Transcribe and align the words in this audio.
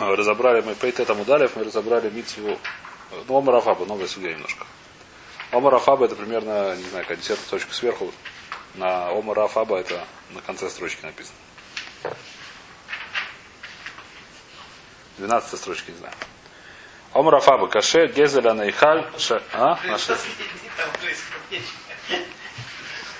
разобрали 0.00 0.60
мы 0.60 0.74
Пейте 0.74 1.04
там 1.04 1.20
удалев, 1.20 1.56
мы 1.56 1.64
разобрали 1.64 2.10
Митсву, 2.10 2.58
ну, 3.28 3.36
Омар 3.36 3.56
Афаба, 3.56 3.84
новая 3.86 4.06
судья 4.06 4.32
немножко. 4.32 4.66
Омар 5.50 5.74
Афаба 5.74 6.06
это 6.06 6.16
примерно, 6.16 6.74
не 6.76 6.84
знаю, 6.84 7.06
как 7.06 7.18
десятая 7.18 7.48
точка 7.48 7.72
сверху. 7.72 8.12
На 8.74 9.08
Омар 9.08 9.38
Афаба 9.40 9.78
это 9.78 10.04
на 10.30 10.40
конце 10.42 10.68
строчки 10.68 11.04
написано. 11.04 11.36
12 15.18 15.58
строчки, 15.58 15.90
не 15.90 15.96
знаю. 15.96 16.14
Омар 17.12 17.36
Афаба, 17.36 17.68
Каше, 17.68 18.08
Гезеля, 18.08 18.52
Найхаль, 18.52 19.06
Ша... 19.16 19.42
А? 19.52 19.78
Наши... 19.84 20.16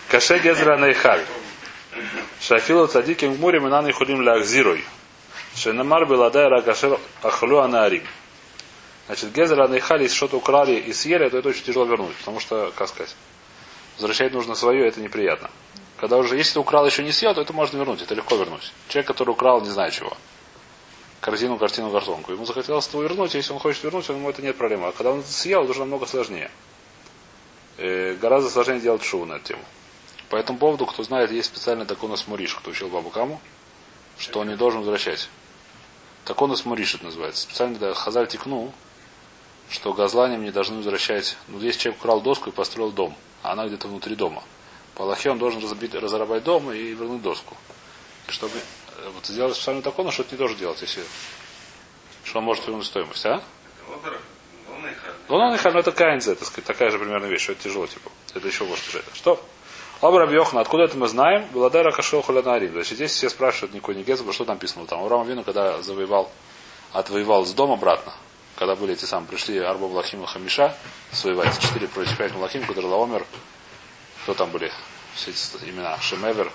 Каше, 0.09 0.39
Гезеля, 0.39 0.77
Найхаль. 0.77 1.25
Шафилу 2.41 2.87
цадиким 2.87 3.33
в 3.33 3.41
муре 3.41 3.61
мы 3.61 3.71
на 3.71 3.91
хулим 3.93 4.21
ля 4.21 4.35
ахзирой. 4.35 4.85
Шенамар 5.57 6.07
беладай 6.07 6.49
ракашер 6.49 7.01
ахлю 7.23 7.59
анарим. 7.59 8.05
Значит, 9.07 9.33
Гезер 9.33 9.61
Анайхали, 9.61 10.03
если 10.03 10.17
что-то 10.17 10.37
украли 10.37 10.75
и 10.75 10.93
съели, 10.93 11.29
то 11.29 11.39
это 11.39 11.49
очень 11.49 11.63
тяжело 11.63 11.87
вернуть. 11.87 12.15
Потому 12.17 12.41
что, 12.41 12.73
как 12.77 12.89
сказать, 12.89 13.15
возвращать 13.97 14.33
нужно 14.33 14.55
свое, 14.55 14.87
это 14.87 15.01
неприятно. 15.01 15.51
Когда 15.97 16.19
уже, 16.19 16.37
если 16.37 16.55
ты 16.55 16.61
украл 16.61 16.85
еще 16.85 17.03
не 17.03 17.13
съел, 17.13 17.33
то 17.35 17.41
это 17.41 17.53
можно 17.53 17.79
вернуть, 17.79 18.03
это 18.03 18.15
легко 18.15 18.37
вернуть. 18.37 18.73
Человек, 18.89 19.07
который 19.07 19.31
украл 19.31 19.63
не 19.63 19.71
знаю 19.71 19.93
чего. 19.93 20.15
Корзину, 21.21 21.57
картину, 21.57 21.91
картонку. 21.91 22.33
Ему 22.33 22.45
захотелось 22.45 22.87
это 22.87 22.99
вернуть, 22.99 23.35
если 23.35 23.53
он 23.53 23.59
хочет 23.59 23.83
вернуть, 23.85 24.09
ему 24.09 24.29
это 24.29 24.43
нет 24.43 24.57
проблемы. 24.57 24.89
А 24.89 24.93
когда 24.93 25.13
он 25.13 25.25
съел, 25.25 25.63
это 25.63 25.71
уже 25.71 25.81
намного 25.81 26.07
сложнее. 26.07 26.51
Э, 27.79 28.15
гораздо 28.21 28.51
сложнее 28.51 28.81
делать 28.81 29.05
шоу 29.05 29.25
на 29.25 29.35
эту 29.35 29.49
тему. 29.49 29.63
По 30.29 30.37
этому 30.37 30.59
поводу, 30.59 30.85
кто 30.85 31.03
знает, 31.03 31.31
есть 31.31 31.49
специальный 31.49 31.87
такой 31.87 32.09
у 32.09 32.11
нас 32.11 32.27
Муриш, 32.27 32.55
кто 32.57 32.73
учил 32.73 32.89
Бабу 32.89 33.11
Каму, 33.11 33.41
что 34.19 34.41
он 34.41 34.49
не 34.49 34.57
должен 34.57 34.81
возвращать. 34.81 35.29
Так 36.27 36.43
он 36.43 36.55
Муриш 36.65 36.97
это 36.97 37.05
называется. 37.05 37.43
Специально 37.43 37.79
да, 37.79 37.95
Хазаль 37.95 38.27
тикну, 38.27 38.73
что 39.71 39.93
газланием 39.93 40.43
не 40.43 40.51
должны 40.51 40.77
возвращать. 40.77 41.37
Ну, 41.47 41.61
здесь 41.61 41.77
человек 41.77 42.01
украл 42.01 42.21
доску 42.21 42.51
и 42.51 42.53
построил 42.53 42.91
дом, 42.91 43.17
а 43.43 43.53
она 43.53 43.67
где-то 43.69 43.87
внутри 43.87 44.17
дома. 44.17 44.43
По 44.97 45.05
Аллахе 45.05 45.31
он 45.31 45.39
должен 45.39 45.63
разбить, 45.63 45.95
разорвать 45.95 46.43
дом 46.43 46.73
и 46.73 46.95
вернуть 46.95 47.23
доску. 47.23 47.57
И 48.27 48.33
чтобы 48.33 48.59
э, 48.59 49.11
вот 49.15 49.25
сделать 49.27 49.55
специально 49.55 49.83
такое, 49.83 50.05
но 50.05 50.11
что 50.11 50.23
это 50.23 50.33
не 50.33 50.39
должен 50.39 50.59
делать, 50.59 50.83
если 50.83 51.05
что 52.25 52.41
он 52.41 52.45
может 52.45 52.67
вернуть 52.67 52.87
стоимость, 52.87 53.25
а? 53.25 53.41
Лонон 55.29 55.55
и 55.55 55.59
это 55.59 55.93
кайнзе, 55.93 56.35
так 56.35 56.47
сказать, 56.49 56.65
такая 56.65 56.91
же 56.91 56.99
примерно 56.99 57.27
вещь, 57.27 57.43
что 57.43 57.53
это 57.53 57.63
тяжело, 57.63 57.87
типа. 57.87 58.11
Это 58.35 58.47
еще 58.49 58.65
может 58.65 58.85
лежать. 58.89 59.05
Что? 59.15 59.45
Абрам 60.03 60.31
Йохна, 60.31 60.61
откуда 60.61 60.85
это 60.85 60.99
мы 60.99 61.09
знаем? 61.09 61.47
Беладара 61.55 61.91
Кашо 61.91 62.21
Хулянарим. 62.21 62.73
Значит, 62.73 62.97
здесь 62.97 63.13
все 63.13 63.31
спрашивают 63.31 63.73
Никой 63.73 63.95
Нигеза, 63.95 64.31
что 64.31 64.45
там 64.45 64.57
написано 64.57 64.87
там. 64.87 65.03
Урам 65.03 65.27
Вину, 65.27 65.43
когда 65.43 65.81
завоевал, 65.81 66.31
отвоевал 66.93 67.47
с 67.47 67.55
дома 67.55 67.75
обратно, 67.75 68.13
когда 68.57 68.77
были 68.77 68.93
эти 68.93 69.07
самые, 69.07 69.29
пришли 69.29 69.59
Арба 69.59 69.89
Блахим 69.89 70.23
и 70.23 70.27
Хамиша, 70.27 70.77
своевать, 71.13 71.59
четыре 71.59 71.89
против 71.89 72.15
пять 72.19 72.35
Малахим, 72.35 72.67
Кудралаомер, 72.67 73.25
кто 74.23 74.35
там 74.35 74.51
были, 74.51 74.71
все 75.15 75.31
эти 75.31 75.71
имена, 75.71 75.99
Шемевер. 75.99 76.53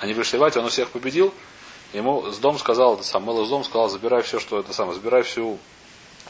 Они 0.00 0.14
пришли 0.14 0.38
воевать, 0.38 0.56
он 0.56 0.64
у 0.64 0.68
всех 0.68 0.88
победил, 0.90 1.34
ему 1.92 2.30
с 2.30 2.38
дом 2.38 2.58
сказал, 2.58 2.94
это 2.94 3.04
сам 3.04 3.24
Мэл 3.24 3.42
из 3.44 3.50
дом 3.50 3.62
сказал, 3.62 3.90
забирай 3.90 4.22
все, 4.22 4.40
что 4.40 4.58
это 4.58 4.72
самое, 4.72 4.94
забирай 4.96 5.22
всю 5.22 5.58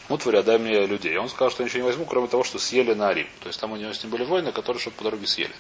утварь, 0.08 0.38
отдай 0.38 0.58
мне 0.58 0.84
людей. 0.84 1.14
И 1.14 1.16
он 1.16 1.28
сказал, 1.28 1.52
что 1.52 1.62
ничего 1.62 1.78
не 1.78 1.86
возьму, 1.86 2.06
кроме 2.06 2.26
того, 2.26 2.42
что 2.42 2.58
съели 2.58 2.92
на 2.92 3.08
Арим. 3.08 3.28
То 3.40 3.46
есть 3.46 3.60
там 3.60 3.70
у 3.70 3.76
него 3.76 3.92
с 3.92 4.02
ним 4.02 4.10
были 4.10 4.24
воины, 4.24 4.50
которые 4.50 4.80
что-то 4.80 4.96
по 4.96 5.04
дороге 5.04 5.28
съели. 5.28 5.54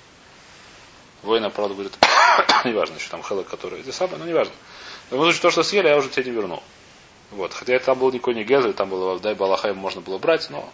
Воина, 1.26 1.50
правда, 1.50 1.74
говорит, 1.74 1.92
неважно, 2.64 2.98
что 3.00 3.10
там 3.10 3.22
Хелок, 3.22 3.48
который 3.48 3.80
это 3.80 3.92
самое, 3.92 4.18
но 4.18 4.26
неважно. 4.26 4.54
Но 5.10 5.18
в 5.18 5.38
то, 5.40 5.50
что 5.50 5.62
съели, 5.62 5.88
я 5.88 5.96
уже 5.96 6.08
тебе 6.08 6.30
не 6.30 6.30
верну. 6.30 6.62
Вот. 7.32 7.52
Хотя 7.52 7.78
там 7.80 7.98
был 7.98 8.12
никакой 8.12 8.34
не 8.34 8.44
Гезель, 8.44 8.72
там 8.72 8.88
было 8.88 9.18
дай 9.18 9.34
Балаха 9.34 9.74
можно 9.74 10.00
было 10.00 10.18
брать, 10.18 10.48
но 10.50 10.68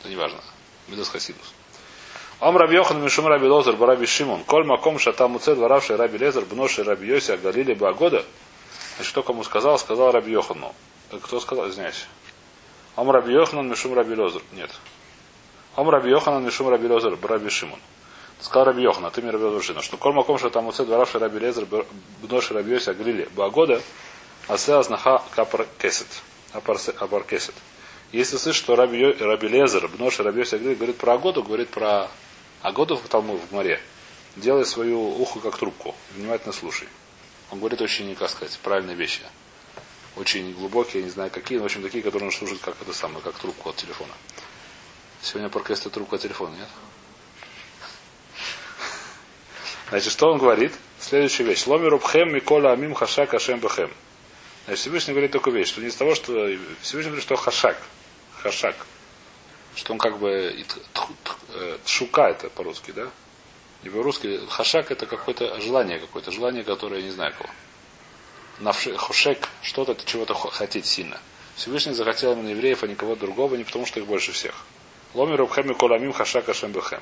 это 0.00 0.08
не 0.08 0.16
важно. 0.16 0.40
Медас 0.88 1.08
Хасидус. 1.08 1.54
Ам 2.40 2.56
Раби 2.56 2.74
Йохан 2.74 3.02
Мишум 3.02 3.26
Раби 3.26 3.46
Лозер 3.46 3.76
Бараби 3.76 4.06
Шимон. 4.06 4.42
Коль 4.44 4.64
маком 4.64 4.98
шатам 4.98 5.36
уцет 5.36 5.58
воравший 5.58 5.96
Раби 5.96 6.18
Лезер 6.18 6.44
бноши 6.44 6.82
Раби 6.82 7.06
Йоси 7.06 7.36
Галили 7.36 7.74
Багода. 7.74 8.24
Значит, 8.96 9.12
кто 9.12 9.22
кому 9.22 9.44
сказал, 9.44 9.78
сказал 9.78 10.10
Раби 10.10 10.32
Йохану. 10.32 10.74
Кто 11.22 11.40
сказал, 11.40 11.68
извиняюсь. 11.68 12.06
Ам 12.96 13.10
Раби 13.10 13.32
Йоханан 13.32 13.68
Мишум 13.68 13.94
Раби 13.94 14.16
Лозер. 14.16 14.42
Нет. 14.52 14.70
Ам 15.76 15.88
Раби 15.88 16.10
Йоханан 16.10 16.44
Мишум 16.44 16.68
Раби 16.68 16.88
Лозер 16.88 17.14
Бараби 17.16 17.48
Шимон. 17.48 17.78
Сказал 18.40 18.66
Раби 18.66 18.82
Йохан, 18.82 19.04
а 19.04 19.10
ты 19.10 19.20
мне 19.20 19.30
Раби 19.30 19.44
Лозер 19.44 19.82
что 19.82 19.96
коль 19.96 20.14
маком 20.14 20.38
шатам 20.38 20.68
уцет 20.68 20.86
воравший 20.86 21.20
Раби 21.20 21.40
Лезер 21.40 21.66
бноши 22.22 22.54
Раби 22.54 22.72
Йоси 22.72 22.90
Галили 22.90 23.28
Багода. 23.34 23.82
Асеас 24.46 24.88
наха 24.88 25.22
капар 25.34 25.66
кесет. 25.78 26.06
Апар 26.52 26.78
кесет. 27.24 27.54
Если 28.12 28.38
слышишь, 28.38 28.62
что 28.62 28.76
Раби, 28.76 29.04
Раби 29.04 29.48
Лезер, 29.48 29.86
Бнош 29.88 30.18
Раби 30.20 30.40
Йоси 30.40 30.56
говорит 30.56 30.96
про 30.96 31.14
Агоду, 31.14 31.42
говорит 31.42 31.68
про 31.68 32.08
Агоду 32.62 32.96
в 32.96 33.06
Талму 33.08 33.36
в 33.36 33.52
море. 33.52 33.80
Делай 34.36 34.64
свою 34.64 34.98
ухо 34.98 35.40
как 35.40 35.58
трубку. 35.58 35.94
Внимательно 36.14 36.52
слушай. 36.52 36.88
Он 37.50 37.58
говорит 37.58 37.80
очень, 37.82 38.14
как 38.14 38.30
сказать, 38.30 38.58
правильные 38.62 38.96
вещи. 38.96 39.20
Очень 40.16 40.54
глубокие, 40.54 41.02
не 41.02 41.10
знаю 41.10 41.30
какие, 41.30 41.58
но 41.58 41.64
в 41.64 41.66
общем 41.66 41.82
такие, 41.82 42.02
которые 42.02 42.26
нужно 42.26 42.46
слушать 42.46 42.60
как 42.60 42.76
это 42.80 42.92
самое, 42.92 43.20
как 43.20 43.34
трубку 43.34 43.70
от 43.70 43.76
телефона. 43.76 44.12
Сегодня 45.20 45.48
паркест 45.48 45.90
трубку 45.90 46.16
от 46.16 46.22
телефона, 46.22 46.54
нет? 46.54 46.68
Значит, 49.90 50.12
что 50.12 50.30
он 50.30 50.38
говорит? 50.38 50.72
Следующая 51.00 51.44
вещь. 51.44 51.66
Ломи 51.66 51.86
рубхем 51.86 52.32
микола 52.32 52.72
амим 52.72 52.94
хашак 52.94 53.32
ашем 53.34 53.58
бахем. 53.60 53.90
Значит, 54.66 54.80
Всевышний 54.82 55.14
говорит 55.14 55.32
такую 55.32 55.56
вещь, 55.56 55.68
что 55.68 55.80
не 55.80 55.88
из 55.88 55.96
того, 55.96 56.14
что 56.14 56.32
Всевышний 56.82 57.10
говорит, 57.10 57.22
что 57.24 57.36
хашак. 57.36 57.80
Хашак. 58.42 58.76
Что 59.74 59.92
он 59.92 59.98
как 59.98 60.18
бы 60.18 60.30
э, 61.54 61.78
шука 61.86 62.28
это 62.28 62.50
по-русски, 62.50 62.90
да? 62.90 63.08
Не 63.82 63.90
по-русски. 63.90 64.40
Хашак 64.50 64.90
это 64.90 65.06
какое-то 65.06 65.58
желание, 65.60 65.98
какое-то 65.98 66.32
желание, 66.32 66.64
которое 66.64 67.00
не 67.00 67.10
знаю 67.10 67.32
кого. 67.38 67.50
Навшек, 68.58 69.48
что-то, 69.62 69.96
чего-то 70.04 70.34
хотеть 70.34 70.84
сильно. 70.84 71.18
Всевышний 71.54 71.94
захотел 71.94 72.32
именно 72.32 72.48
евреев, 72.48 72.82
а 72.82 72.88
никого 72.88 73.14
другого, 73.14 73.54
не 73.54 73.64
потому 73.64 73.86
что 73.86 74.00
их 74.00 74.06
больше 74.06 74.32
всех. 74.32 74.54
Ломер 75.14 75.38
Рабхем 75.38 75.70
и 75.70 75.74
Коламим 75.74 76.12
Хашак 76.12 76.48
Ашем 76.48 76.72
Бехем. 76.72 77.00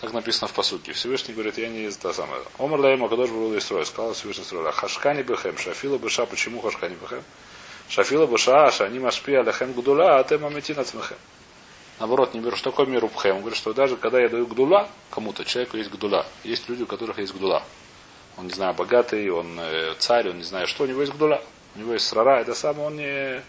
Так 0.00 0.14
написано 0.14 0.48
в 0.48 0.54
посуке. 0.54 0.94
Всевышний 0.94 1.34
говорит, 1.34 1.58
я 1.58 1.68
не 1.68 1.90
та 1.90 2.14
самая. 2.14 2.40
Омар 2.58 2.80
Лаема 2.80 3.10
Кадош 3.10 3.28
был 3.28 3.56
Исрой. 3.58 3.84
Сказал 3.84 4.14
Всевышний 4.14 4.44
Исрой. 4.44 4.66
А 4.66 4.72
хашкани 4.72 5.20
бехем. 5.22 5.58
Шафила 5.58 5.98
беша. 5.98 6.24
Почему 6.24 6.62
хашкани 6.62 6.94
бехем? 6.94 7.22
Шафила 7.90 8.26
беша. 8.26 8.70
Шани 8.70 8.98
машпи 8.98 9.34
алехем 9.34 9.74
гдула. 9.74 10.18
А 10.18 10.24
тем 10.24 10.46
аметин 10.46 10.78
ацмехем. 10.78 11.18
Наоборот, 11.98 12.32
не 12.32 12.40
беру, 12.40 12.56
что 12.56 12.70
такое 12.70 12.86
мир 12.86 13.04
бхем. 13.08 13.36
Он 13.36 13.40
говорит, 13.42 13.58
что 13.58 13.74
даже 13.74 13.98
когда 13.98 14.18
я 14.18 14.30
даю 14.30 14.46
гдула, 14.46 14.88
кому-то, 15.10 15.44
человеку 15.44 15.76
есть 15.76 15.90
гдула. 15.90 16.24
Есть 16.44 16.70
люди, 16.70 16.84
у 16.84 16.86
которых 16.86 17.18
есть 17.18 17.34
гдула. 17.34 17.62
Он, 18.38 18.46
не 18.46 18.54
знаю, 18.54 18.72
богатый, 18.72 19.28
он 19.28 19.58
э, 19.60 19.96
царь, 19.98 20.30
он 20.30 20.38
не 20.38 20.44
знает 20.44 20.70
что, 20.70 20.84
у 20.84 20.86
него 20.86 21.02
есть 21.02 21.12
гдула. 21.12 21.42
У 21.76 21.78
него 21.78 21.92
есть 21.92 22.06
срара, 22.06 22.40
это 22.40 22.54
самое, 22.54 22.86
он 22.86 22.96
не, 22.96 23.42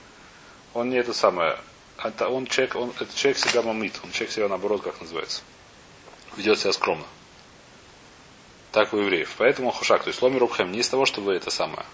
он 0.74 0.90
не 0.90 0.98
это 0.98 1.14
самое. 1.14 1.58
Это 1.98 2.28
он 2.28 2.46
человек, 2.46 2.76
он, 2.76 2.90
это 3.00 3.16
человек 3.16 3.38
себя 3.38 3.62
мамит, 3.62 3.94
он 4.04 4.12
человек 4.12 4.34
себя 4.34 4.50
наоборот, 4.50 4.82
как 4.82 5.00
называется 5.00 5.44
ведет 6.38 6.60
себя 6.60 6.74
скромно. 6.74 7.06
Так 8.72 8.94
у 8.94 8.98
евреев. 8.98 9.36
Поэтому 9.38 9.72
хушак, 9.72 10.04
то 10.04 10.10
есть 10.10 10.22
ломи 10.22 10.38
рубхем, 10.38 10.72
не 10.72 10.80
из 10.80 10.90
того, 10.90 11.06
чтобы 11.06 11.34
это 11.34 11.52
самое. 11.52 11.86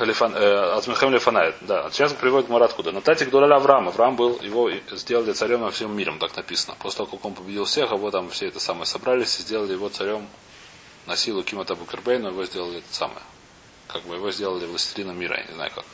Э, 0.00 0.76
Атмихем 0.76 1.10
Лефанает. 1.10 1.56
Да. 1.60 1.90
Сейчас 1.90 2.12
приводит 2.12 2.48
Мара 2.48 2.66
откуда. 2.66 2.92
На 2.92 3.00
Тати 3.00 3.24
Гдуляля 3.24 3.56
Авраам. 3.56 3.88
Авраам 3.88 4.16
был, 4.16 4.40
его 4.40 4.70
сделали 4.92 5.32
царем 5.32 5.62
на 5.62 5.70
всем 5.70 5.94
миром, 5.96 6.18
так 6.18 6.36
написано. 6.36 6.76
После 6.78 6.98
того, 6.98 7.16
как 7.16 7.24
он 7.24 7.34
победил 7.34 7.64
всех, 7.64 7.90
его 7.90 8.10
там 8.10 8.30
все 8.30 8.46
это 8.46 8.60
самое 8.60 8.86
собрались 8.86 9.38
и 9.38 9.42
сделали 9.42 9.72
его 9.72 9.88
царем 9.88 10.28
на 11.06 11.16
силу 11.16 11.42
Кимата 11.42 11.74
Букербейна, 11.74 12.28
его 12.28 12.44
сделали 12.44 12.78
это 12.78 12.94
самое. 12.94 13.22
Как 13.88 14.02
бы 14.04 14.14
его 14.14 14.30
сделали 14.30 14.66
властелином 14.66 15.18
мира, 15.18 15.38
я 15.38 15.44
не 15.46 15.54
знаю 15.54 15.72
как. 15.74 15.84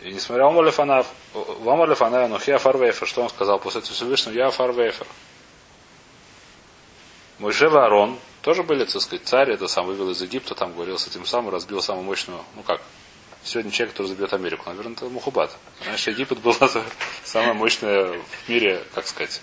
И 0.00 0.12
несмотря 0.12 0.48
на 0.50 0.62
Лефанав, 0.62 1.06
вам 1.34 1.84
Лефанав, 1.88 2.30
но 2.30 2.38
Хия 2.38 2.58
Фарвейфер, 2.58 3.06
что 3.06 3.22
он 3.22 3.28
сказал 3.28 3.58
после 3.58 3.80
этого 3.80 3.94
Всевышнего, 3.94 4.34
я 4.34 4.50
Фарвейфер. 4.50 5.06
Мойше 7.38 7.66
Аарон 7.66 8.18
тоже 8.42 8.62
были, 8.62 8.84
так 8.84 9.00
сказать, 9.02 9.26
царь, 9.26 9.50
это 9.52 9.68
сам 9.68 9.86
вывел 9.86 10.10
из 10.10 10.20
Египта, 10.22 10.54
там 10.54 10.72
говорил 10.72 10.98
с 10.98 11.06
этим 11.06 11.24
самым, 11.24 11.52
разбил 11.52 11.80
самую 11.82 12.04
мощную, 12.04 12.40
ну 12.56 12.62
как, 12.62 12.80
сегодня 13.44 13.70
человек, 13.70 13.92
который 13.94 14.08
забьет 14.08 14.32
Америку, 14.32 14.68
наверное, 14.68 14.92
это 14.92 15.06
Мухубат. 15.06 15.56
Знаешь, 15.82 16.06
Египет 16.06 16.38
была 16.38 16.56
самая 17.24 17.54
мощная 17.54 18.12
в 18.12 18.48
мире, 18.48 18.82
как 18.94 19.06
сказать, 19.06 19.40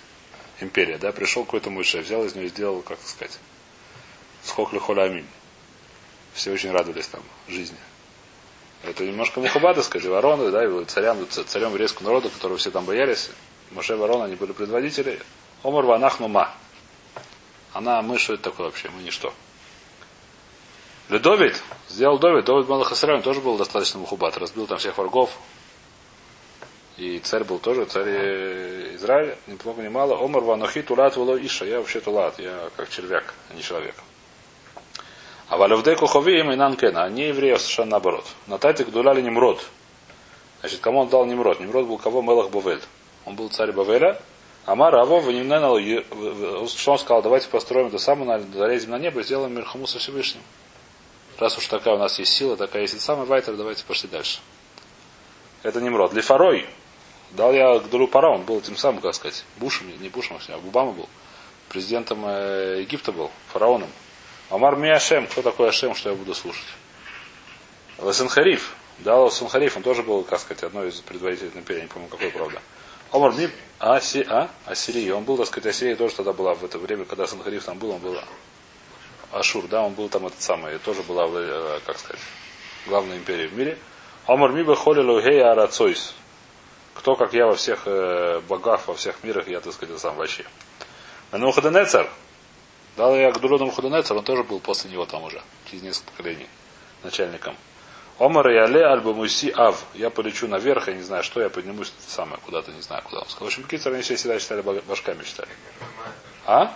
империя, 0.60 0.98
да, 0.98 1.12
пришел 1.12 1.44
какой-то 1.44 1.70
Мойше, 1.70 2.00
взял 2.00 2.24
из 2.24 2.34
нее 2.34 2.46
и 2.46 2.48
сделал, 2.48 2.82
как 2.82 2.98
сказать, 3.04 3.38
сколько 4.42 4.78
холя. 4.78 5.24
Все 6.34 6.52
очень 6.52 6.70
радовались 6.70 7.08
там 7.08 7.22
жизни. 7.48 7.78
Это 8.86 9.04
немножко 9.04 9.40
мухабада, 9.40 9.82
сказать, 9.82 10.08
вороны, 10.08 10.50
да, 10.50 10.64
и 10.64 10.84
царям, 10.84 11.26
царем 11.28 11.70
еврейского 11.70 12.06
народа, 12.06 12.28
которого 12.28 12.56
все 12.56 12.70
там 12.70 12.84
боялись. 12.84 13.30
Моше 13.72 13.96
ворон, 13.96 14.22
они 14.22 14.36
были 14.36 14.52
предводители. 14.52 15.20
Омар 15.64 15.84
ванах 15.84 16.20
ма. 16.20 16.54
Она, 17.72 18.00
мы, 18.00 18.16
что 18.18 18.34
это 18.34 18.44
такое 18.44 18.66
вообще? 18.66 18.88
Мы 18.90 19.02
ничто. 19.02 19.34
Ледовид 21.08 21.62
сделал 21.88 22.18
Довид, 22.18 22.44
Довид 22.44 22.68
Малахасраем 22.68 23.22
тоже 23.22 23.40
был 23.40 23.56
достаточно 23.56 24.00
мухубат, 24.00 24.38
разбил 24.38 24.66
там 24.66 24.78
всех 24.78 24.98
врагов. 24.98 25.30
И 26.96 27.18
царь 27.18 27.44
был 27.44 27.58
тоже, 27.58 27.84
царь 27.84 28.94
Израиля, 28.96 29.36
ни 29.46 29.58
много 29.62 29.90
мало. 29.90 30.16
Омар 30.24 30.42
Ванохи 30.42 30.82
Тулат 30.82 31.16
Вало 31.16 31.36
Иша. 31.36 31.64
Я 31.64 31.78
вообще 31.78 32.00
Тулат, 32.00 32.38
я 32.38 32.70
как 32.76 32.88
червяк, 32.88 33.34
а 33.50 33.54
не 33.54 33.62
человек. 33.62 33.94
А 35.48 35.56
Валевдеку 35.56 36.06
Ховиим 36.06 36.50
и 36.50 36.56
Нанкена, 36.56 37.04
они 37.04 37.24
евреи 37.24 37.56
совершенно 37.56 37.92
наоборот. 37.92 38.24
На 38.46 38.58
Татик 38.58 38.90
дуляли 38.90 39.20
Немрод. 39.20 39.64
Значит, 40.60 40.80
кому 40.80 41.00
он 41.00 41.08
дал 41.08 41.24
Немрод? 41.24 41.60
Немрод 41.60 41.86
был 41.86 41.98
кого? 41.98 42.20
Мелах 42.20 42.50
Бавель. 42.50 42.80
Он 43.24 43.36
был 43.36 43.48
царь 43.48 43.70
Бавеля. 43.70 44.20
Амар 44.64 44.96
Аво, 44.96 45.22
что 45.22 46.92
он 46.92 46.98
сказал, 46.98 47.22
давайте 47.22 47.46
построим 47.48 47.86
это 47.86 47.98
самое, 47.98 48.40
залезем 48.52 48.90
на 48.90 48.98
небо 48.98 49.20
и 49.20 49.22
сделаем 49.22 49.54
Мирхаму 49.54 49.86
со 49.86 50.00
Всевышним. 50.00 50.42
Раз 51.38 51.56
уж 51.56 51.68
такая 51.68 51.94
у 51.94 51.98
нас 51.98 52.18
есть 52.18 52.32
сила, 52.32 52.56
такая 52.56 52.82
есть 52.82 52.94
и 52.94 52.98
самый 52.98 53.26
Вайтер, 53.26 53.54
давайте 53.54 53.84
пошли 53.84 54.08
дальше. 54.08 54.40
Это 55.62 55.80
Немрод. 55.80 56.12
Лифарой. 56.12 56.66
Дал 57.30 57.52
я 57.52 57.78
Гдулу 57.78 58.08
Пара, 58.08 58.30
он 58.30 58.42
был 58.42 58.60
тем 58.60 58.76
самым, 58.76 59.00
как 59.00 59.14
сказать, 59.14 59.44
Бушем, 59.58 59.86
не 60.00 60.08
Бушем, 60.08 60.38
а 60.48 60.54
Обама 60.54 60.92
был. 60.92 61.08
Президентом 61.68 62.24
э, 62.26 62.78
Египта 62.80 63.12
был, 63.12 63.30
фараоном. 63.52 63.88
Амар 64.50 64.76
ми 64.76 64.90
Ашем, 64.90 65.26
кто 65.26 65.42
такой 65.42 65.68
Ашем, 65.68 65.94
что 65.94 66.10
я 66.10 66.14
буду 66.14 66.34
слушать? 66.34 66.66
Ласенхариф, 67.98 68.74
да, 68.98 69.16
Ласенхариф, 69.16 69.76
он 69.76 69.82
тоже 69.82 70.02
был, 70.02 70.22
как 70.22 70.38
сказать, 70.38 70.62
одной 70.62 70.88
из 70.88 71.00
предводителей 71.00 71.50
империи, 71.54 71.82
не 71.82 71.88
помню, 71.88 72.08
какой, 72.08 72.30
правда. 72.30 72.60
Омар 73.10 73.32
ми, 73.32 73.48
а, 73.78 74.00
си, 74.00 74.24
а, 74.28 74.48
Ассирия, 74.66 75.14
он 75.14 75.24
был, 75.24 75.36
так 75.36 75.46
сказать, 75.46 75.74
Ассирия 75.74 75.96
тоже 75.96 76.14
тогда 76.14 76.32
была 76.32 76.54
в 76.54 76.64
это 76.64 76.78
время, 76.78 77.04
когда 77.04 77.26
Санхариф 77.26 77.64
там 77.64 77.78
был, 77.78 77.90
он 77.90 77.98
был 77.98 78.16
Ашур, 79.32 79.66
да, 79.66 79.82
он 79.82 79.94
был 79.94 80.08
там 80.08 80.26
этот 80.26 80.40
самый, 80.40 80.78
тоже 80.78 81.02
была, 81.02 81.26
э, 81.28 81.80
как 81.84 81.98
сказать, 81.98 82.20
главная 82.86 83.16
империя 83.16 83.48
в 83.48 83.54
мире. 83.54 83.78
Омар 84.26 84.52
ми 84.52 84.62
бы 84.62 84.76
холилу 84.76 85.20
гея 85.20 85.52
арацойс. 85.52 86.14
Кто, 86.94 87.14
как 87.16 87.32
я 87.34 87.46
во 87.46 87.54
всех 87.54 87.82
э, 87.86 88.40
богах, 88.48 88.86
во 88.86 88.94
всех 88.94 89.22
мирах, 89.22 89.48
я, 89.48 89.60
так 89.60 89.72
сказать, 89.72 89.98
сам 89.98 90.16
вообще. 90.16 90.44
Но 91.32 91.50
Хаденецар, 91.50 92.08
Дал 92.96 93.14
я 93.14 93.30
Гдулону 93.30 93.70
Худонецер, 93.70 94.16
он 94.16 94.24
тоже 94.24 94.42
был 94.42 94.58
после 94.58 94.90
него 94.90 95.04
там 95.04 95.22
уже, 95.22 95.42
через 95.70 95.82
несколько 95.82 96.12
поколений, 96.12 96.48
начальником. 97.02 97.54
Омар 98.18 98.48
и 98.48 98.56
Але 98.56 98.82
альба 98.82 99.12
Муси 99.12 99.52
Ав. 99.54 99.84
Я 99.92 100.08
полечу 100.08 100.48
наверх, 100.48 100.88
я 100.88 100.94
не 100.94 101.02
знаю 101.02 101.22
что, 101.22 101.42
я 101.42 101.50
поднимусь 101.50 101.92
самое, 102.06 102.40
куда-то, 102.40 102.72
не 102.72 102.80
знаю 102.80 103.02
куда. 103.02 103.20
Он 103.20 103.28
сказал, 103.28 103.44
в 103.44 103.48
общем, 103.48 103.64
Кицер, 103.64 103.92
они 103.92 104.00
все 104.00 104.16
всегда 104.16 104.38
считали 104.38 104.62
башками 104.62 105.22
считали. 105.22 105.50
А? 106.46 106.74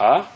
А? 0.00 0.26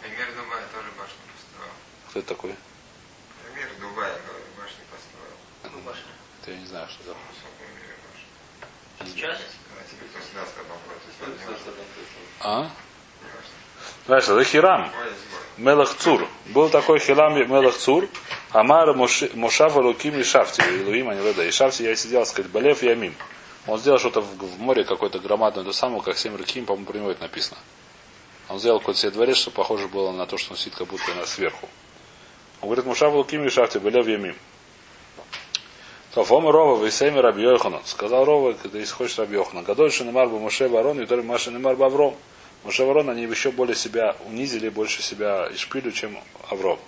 Кто 2.10 2.18
это 2.20 2.28
такой? 2.28 2.50
Эмир 2.50 3.68
Дубая, 3.80 4.14
башни 4.56 4.84
построил. 4.92 5.96
Это 6.42 6.50
я 6.52 6.56
не 6.56 6.66
знаю, 6.66 6.88
что 6.88 7.10
это. 7.10 7.16
Сейчас? 9.10 9.38
А? 12.42 12.70
Знаешь, 14.06 14.24
это 14.24 14.44
Хирам. 14.44 14.90
Мелах 15.56 15.94
Цур. 15.94 16.26
Был 16.46 16.68
такой 16.70 16.98
Хирам 16.98 17.36
Мелах 17.36 17.76
Цур. 17.76 18.08
Амар 18.50 18.94
Мошав 18.94 19.76
Луким 19.76 20.18
и 20.18 20.22
Шафти. 20.22 20.62
Илуим, 20.62 21.08
они 21.08 21.20
и 21.20 21.50
Шафти, 21.50 21.82
я 21.82 21.94
сидел, 21.94 22.26
сказать, 22.26 22.50
Балев 22.50 22.82
Ямим. 22.82 23.14
Он 23.66 23.78
сделал 23.78 23.98
что-то 23.98 24.20
в, 24.20 24.60
море 24.60 24.84
какое-то 24.84 25.18
громадное, 25.18 25.64
то 25.64 25.72
самое, 25.72 26.02
как 26.02 26.16
Семь 26.16 26.36
Раким, 26.36 26.64
по-моему, 26.64 26.86
про 26.86 26.98
него 26.98 27.10
это 27.10 27.22
написано. 27.22 27.58
Он 28.48 28.58
сделал 28.58 28.80
какой-то 28.80 28.98
себе 28.98 29.10
дворец, 29.12 29.36
что 29.36 29.50
похоже 29.50 29.86
было 29.86 30.10
на 30.12 30.26
то, 30.26 30.38
что 30.38 30.52
он 30.52 30.56
сидит 30.56 30.74
как 30.74 30.88
будто 30.88 31.14
на 31.14 31.26
сверху. 31.26 31.68
Он 32.62 32.68
говорит, 32.68 32.86
Мушав 32.86 33.14
Луким 33.14 33.44
и 33.44 33.50
Шафти, 33.50 33.78
Балев 33.78 34.08
Ямим. 34.08 34.34
Тофома 36.14 36.50
Рова, 36.50 36.84
Висейми 36.84 37.18
Раби 37.18 37.42
Йоханан. 37.42 37.82
Сказал 37.84 38.24
Рова, 38.24 38.54
когда 38.54 38.78
если 38.78 38.92
хочешь 38.92 39.18
Раби 39.18 39.34
Йоханан. 39.34 39.62
Гадольше 39.64 40.04
Немар 40.04 40.26
Моше 40.28 40.68
Барон, 40.68 41.00
и 41.00 41.22
Маша 41.22 41.52
Немар 41.52 41.76
Бавром. 41.76 42.16
Ворон, 42.64 43.10
они 43.10 43.22
еще 43.22 43.50
более 43.50 43.74
себя 43.74 44.16
унизили, 44.26 44.68
больше 44.68 45.02
себя 45.02 45.48
испили, 45.52 45.90
чем 45.90 46.18
Авром. 46.50 46.78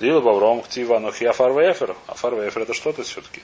Лила 0.00 0.20
Бавром, 0.20 0.62
Ктива, 0.62 0.98
Нохия 0.98 1.32
Фарвефер. 1.32 1.96
А 2.06 2.14
Фарвефер 2.14 2.62
это 2.62 2.74
что-то 2.74 3.02
все-таки. 3.02 3.42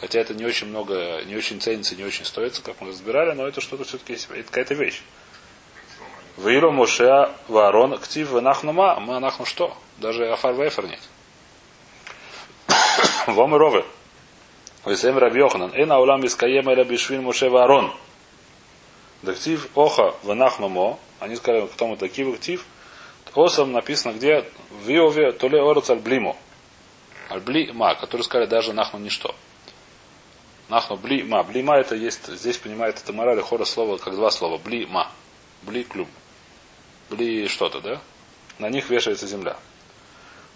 Хотя 0.00 0.20
это 0.20 0.34
не 0.34 0.44
очень 0.44 0.66
много, 0.66 1.22
не 1.24 1.34
очень 1.36 1.60
ценится, 1.60 1.96
не 1.96 2.04
очень 2.04 2.26
стоится, 2.26 2.62
как 2.62 2.80
мы 2.80 2.88
разбирали, 2.88 3.32
но 3.32 3.48
это 3.48 3.60
что-то 3.60 3.84
все-таки. 3.84 4.14
Это 4.14 4.44
какая-то 4.44 4.74
вещь. 4.74 5.02
Ваилу 6.36 6.72
Моше 6.72 7.30
Варон, 7.48 7.96
Ктив, 7.98 8.32
Нахнума, 8.32 8.98
мы 9.00 9.18
Нахну 9.20 9.46
что? 9.46 9.74
Даже 9.98 10.30
Афар 10.30 10.54
Вефер 10.54 10.86
нет. 10.86 11.00
Вам 13.26 13.54
и 13.54 13.58
ровы. 13.58 13.84
Весем 14.84 15.16
Раби 15.16 15.38
Йоханан. 15.38 15.70
Эна 15.74 15.98
улам 15.98 16.26
искаем 16.26 16.68
эля 16.68 16.84
Моше 17.22 17.48
Варон. 17.48 17.92
Дактив 19.24 19.68
Оха 19.74 20.14
Ванахнумо. 20.22 20.98
Они 21.20 21.36
сказали, 21.36 21.66
кто 21.66 21.86
мы 21.86 21.96
такие 21.96 22.30
актив. 22.32 22.64
Осом 23.34 23.72
написано 23.72 24.12
где 24.12 24.44
в 24.70 24.88
Иове 24.88 25.32
Толе 25.32 25.60
Орец 25.60 25.90
Альблимо. 25.90 26.36
Альбли 27.28 27.72
Ма, 27.72 27.94
который 27.94 28.22
сказали 28.22 28.46
даже 28.46 28.72
нахну 28.72 29.00
ничто. 29.00 29.34
Нахну 30.68 30.96
бли 30.96 31.22
ма. 31.22 31.42
Бли 31.42 31.62
ма 31.62 31.78
это 31.78 31.94
есть, 31.94 32.26
здесь 32.26 32.56
понимает 32.58 33.00
это 33.02 33.12
мораль 33.12 33.40
хора 33.40 33.64
слова, 33.64 33.98
как 33.98 34.14
два 34.14 34.30
слова. 34.30 34.58
Бли 34.58 34.86
ма. 34.86 35.10
Бли 35.62 35.84
клюм. 35.84 36.08
Бли 37.10 37.48
что-то, 37.48 37.80
да? 37.80 38.00
На 38.58 38.70
них 38.70 38.88
вешается 38.88 39.26
земля. 39.26 39.56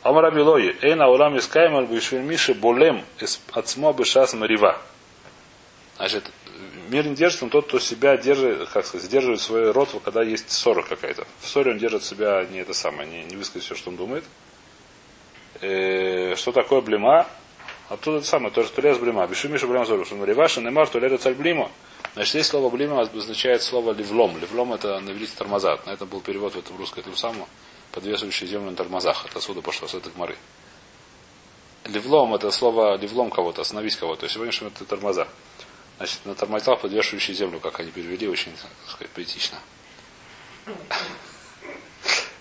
Амараби 0.03 0.41
лои. 0.41 0.77
Эйна 0.81 1.09
улам 1.09 1.37
искаем 1.37 1.77
аль 1.77 1.89
миши 1.89 2.55
болем 2.55 3.05
от 3.53 3.69
смо 3.69 3.93
бешас 3.93 4.35
марива. 4.35 4.81
Значит, 5.99 6.31
мир 6.89 7.07
не 7.07 7.17
держит, 7.17 7.43
он 7.43 7.51
тот, 7.51 7.67
кто 7.67 7.81
себя 7.81 8.17
держит, 8.17 8.69
как 8.71 8.87
сказать, 8.87 9.07
сдерживает 9.07 9.41
свой 9.41 9.73
рот, 9.73 9.91
когда 10.05 10.23
есть 10.23 10.51
ссора 10.51 10.83
какая-то. 10.83 11.27
В 11.41 11.49
ссоре 11.49 11.73
он 11.73 11.79
держит 11.79 12.05
себя 12.05 12.47
не 12.51 12.61
это 12.61 12.73
самое, 12.73 13.09
не, 13.09 13.25
не 13.25 13.37
высказать 13.37 13.65
все, 13.65 13.75
что 13.75 13.91
он 13.91 13.97
думает. 13.97 14.25
Э, 15.61 16.37
что 16.37 16.53
такое 16.53 16.83
блима? 16.83 17.27
Оттуда 17.89 18.19
это 18.19 18.27
самое, 18.27 18.53
тоже 18.53 18.71
тулез 18.71 18.99
блима. 18.99 19.27
Беши 19.27 19.49
Миша 19.49 19.67
блима 19.67 19.85
зору. 19.87 20.05
Реваша 20.25 20.61
немар 20.61 20.89
туледа 20.89 21.19
царь 21.19 21.35
блима. 21.35 21.71
Значит, 22.15 22.31
здесь 22.31 22.47
слово 22.47 22.71
блима 22.71 23.01
означает 23.01 23.63
слово 23.63 23.93
ливлом. 23.93 24.39
Ливлом 24.39 24.75
это 24.75 25.01
навелить 25.01 25.35
тормоза. 25.35 25.81
На 25.85 25.91
этом 25.91 26.09
был 26.09 26.21
перевод 26.21 26.55
в 26.55 26.59
этом 26.59 26.77
русском 26.77 27.01
этом 27.01 27.17
самом, 27.17 27.49
подвешивающий 27.91 28.47
землю 28.47 28.71
на 28.71 28.77
тормозах. 28.77 29.27
Это 29.27 29.39
отсюда 29.39 29.63
пошло, 29.63 29.89
с 29.89 29.95
этой 29.95 30.13
гморы. 30.13 30.37
Ливлом 31.87 32.35
это 32.35 32.51
слово 32.53 32.97
ливлом 32.97 33.31
кого-то, 33.31 33.63
остановить 33.63 33.97
кого-то. 33.97 34.29
Сегодняшнем 34.29 34.69
это 34.69 34.85
тормоза. 34.85 35.27
Значит, 35.99 36.25
на 36.25 36.35
тормозах, 36.35 36.81
подвешивающий 36.81 37.35
землю, 37.35 37.59
как 37.59 37.81
они 37.81 37.91
перевели, 37.91 38.29
очень, 38.29 38.53
так 38.53 38.71
сказать, 38.87 39.11
поэтично. 39.11 39.59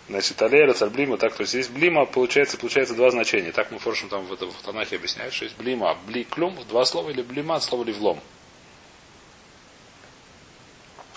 Значит, 0.08 0.42
алера, 0.42 0.74
царь 0.74 0.90
так, 1.18 1.34
то 1.36 1.42
есть 1.42 1.52
здесь 1.52 1.68
блима 1.68 2.06
получается, 2.06 2.58
получается 2.58 2.94
два 2.94 3.10
значения. 3.10 3.52
Так 3.52 3.72
мы 3.72 3.80
форшем 3.80 4.10
там 4.10 4.26
в, 4.26 4.32
этом, 4.32 4.52
в 4.52 4.62
Танахе 4.62 4.96
объясняют, 4.96 5.34
что 5.34 5.46
есть 5.46 5.58
блима, 5.58 5.98
бли, 6.06 6.24
клюм, 6.24 6.56
два 6.70 6.86
слова, 6.86 7.10
или 7.10 7.22
блима, 7.22 7.60
слово 7.60 7.84
ливлом. 7.84 8.22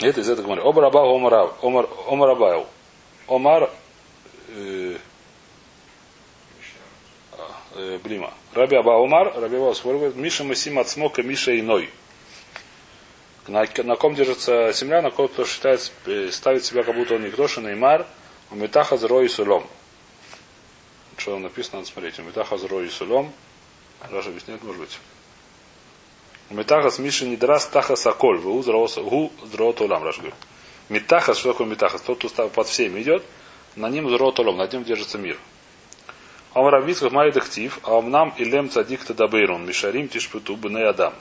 Это 0.01 0.23
из 0.23 0.31
этого 0.31 0.47
говорит. 0.47 0.65
Омар 0.65 0.85
Аба, 0.87 1.15
Омар 1.15 1.89
Омар 2.09 2.67
Омар 3.29 3.71
э, 4.49 4.97
э, 7.75 7.99
Блима. 8.03 8.33
Раби 8.55 8.77
Аба 8.77 9.05
Омар, 9.05 9.39
Раби 9.39 9.57
Аба 9.57 9.75
Миша 10.15 10.43
Масим 10.43 10.79
от 10.79 10.89
смока 10.89 11.23
Миша 11.23 11.59
иной. 11.61 11.91
На, 13.51 13.67
на 13.83 13.97
ком 13.97 14.15
держится 14.15 14.73
земля, 14.73 15.03
на 15.03 15.11
ком 15.11 15.27
кто 15.27 15.45
считает, 15.45 15.91
э, 16.07 16.31
ставит 16.31 16.65
себя, 16.65 16.85
как 16.85 16.95
будто 16.95 17.17
он 17.17 17.25
никто, 17.25 17.49
что 17.49 17.61
Неймар, 17.61 18.07
у 18.53 18.55
Метаха 18.55 18.97
зро 18.97 19.23
и 19.23 19.29
сулом. 19.29 19.67
Что 21.17 21.33
там 21.33 21.43
написано, 21.43 21.79
надо 21.79 21.89
смотреть. 21.89 22.17
У 22.21 22.23
Метаха 22.23 22.57
зро 22.59 22.81
и 22.81 22.89
сулом. 22.89 23.33
Раша 24.09 24.29
объясняет, 24.29 24.63
может 24.63 24.81
быть. 24.81 24.99
Метахас 26.51 27.01
Миши 27.01 27.27
не 27.27 27.37
драс 27.37 27.67
таха 27.67 27.97
соколь. 27.97 28.39
Гу 28.39 28.63
зроот 28.63 29.81
улам, 29.81 30.05
Раша 30.05 30.19
говорит. 30.21 30.39
Метахас, 30.89 31.37
что 31.37 31.51
такое 31.51 31.67
Метахас? 31.67 32.03
Тот, 32.03 32.25
кто 32.25 32.49
под 32.49 32.69
всеми 32.69 33.03
идет, 33.03 33.25
на 33.75 33.89
ним 33.89 34.09
зроот 34.11 34.39
улам, 34.39 34.59
над 34.59 34.73
ним 34.73 34.85
держится 34.85 35.19
мир. 35.19 35.37
Амравицках 36.55 37.11
май 37.11 37.33
дехтив, 37.33 37.81
а 37.83 37.99
умнам 37.99 38.33
илем 38.39 38.71
цадик 38.71 39.05
тадабейрун, 39.05 39.67
мишарим 39.67 40.09
тишпуту 40.09 40.57
бне 40.57 40.85
адам. 40.85 41.15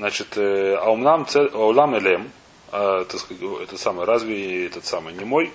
Значит, 0.00 0.38
э, 0.38 0.76
аумнам 0.76 1.26
аулам 1.52 1.94
элем, 1.94 2.32
а, 2.72 3.02
это 3.02 3.76
самое, 3.76 4.06
разве 4.06 4.64
этот 4.64 4.86
самый 4.86 5.12
не 5.12 5.26
мой? 5.26 5.52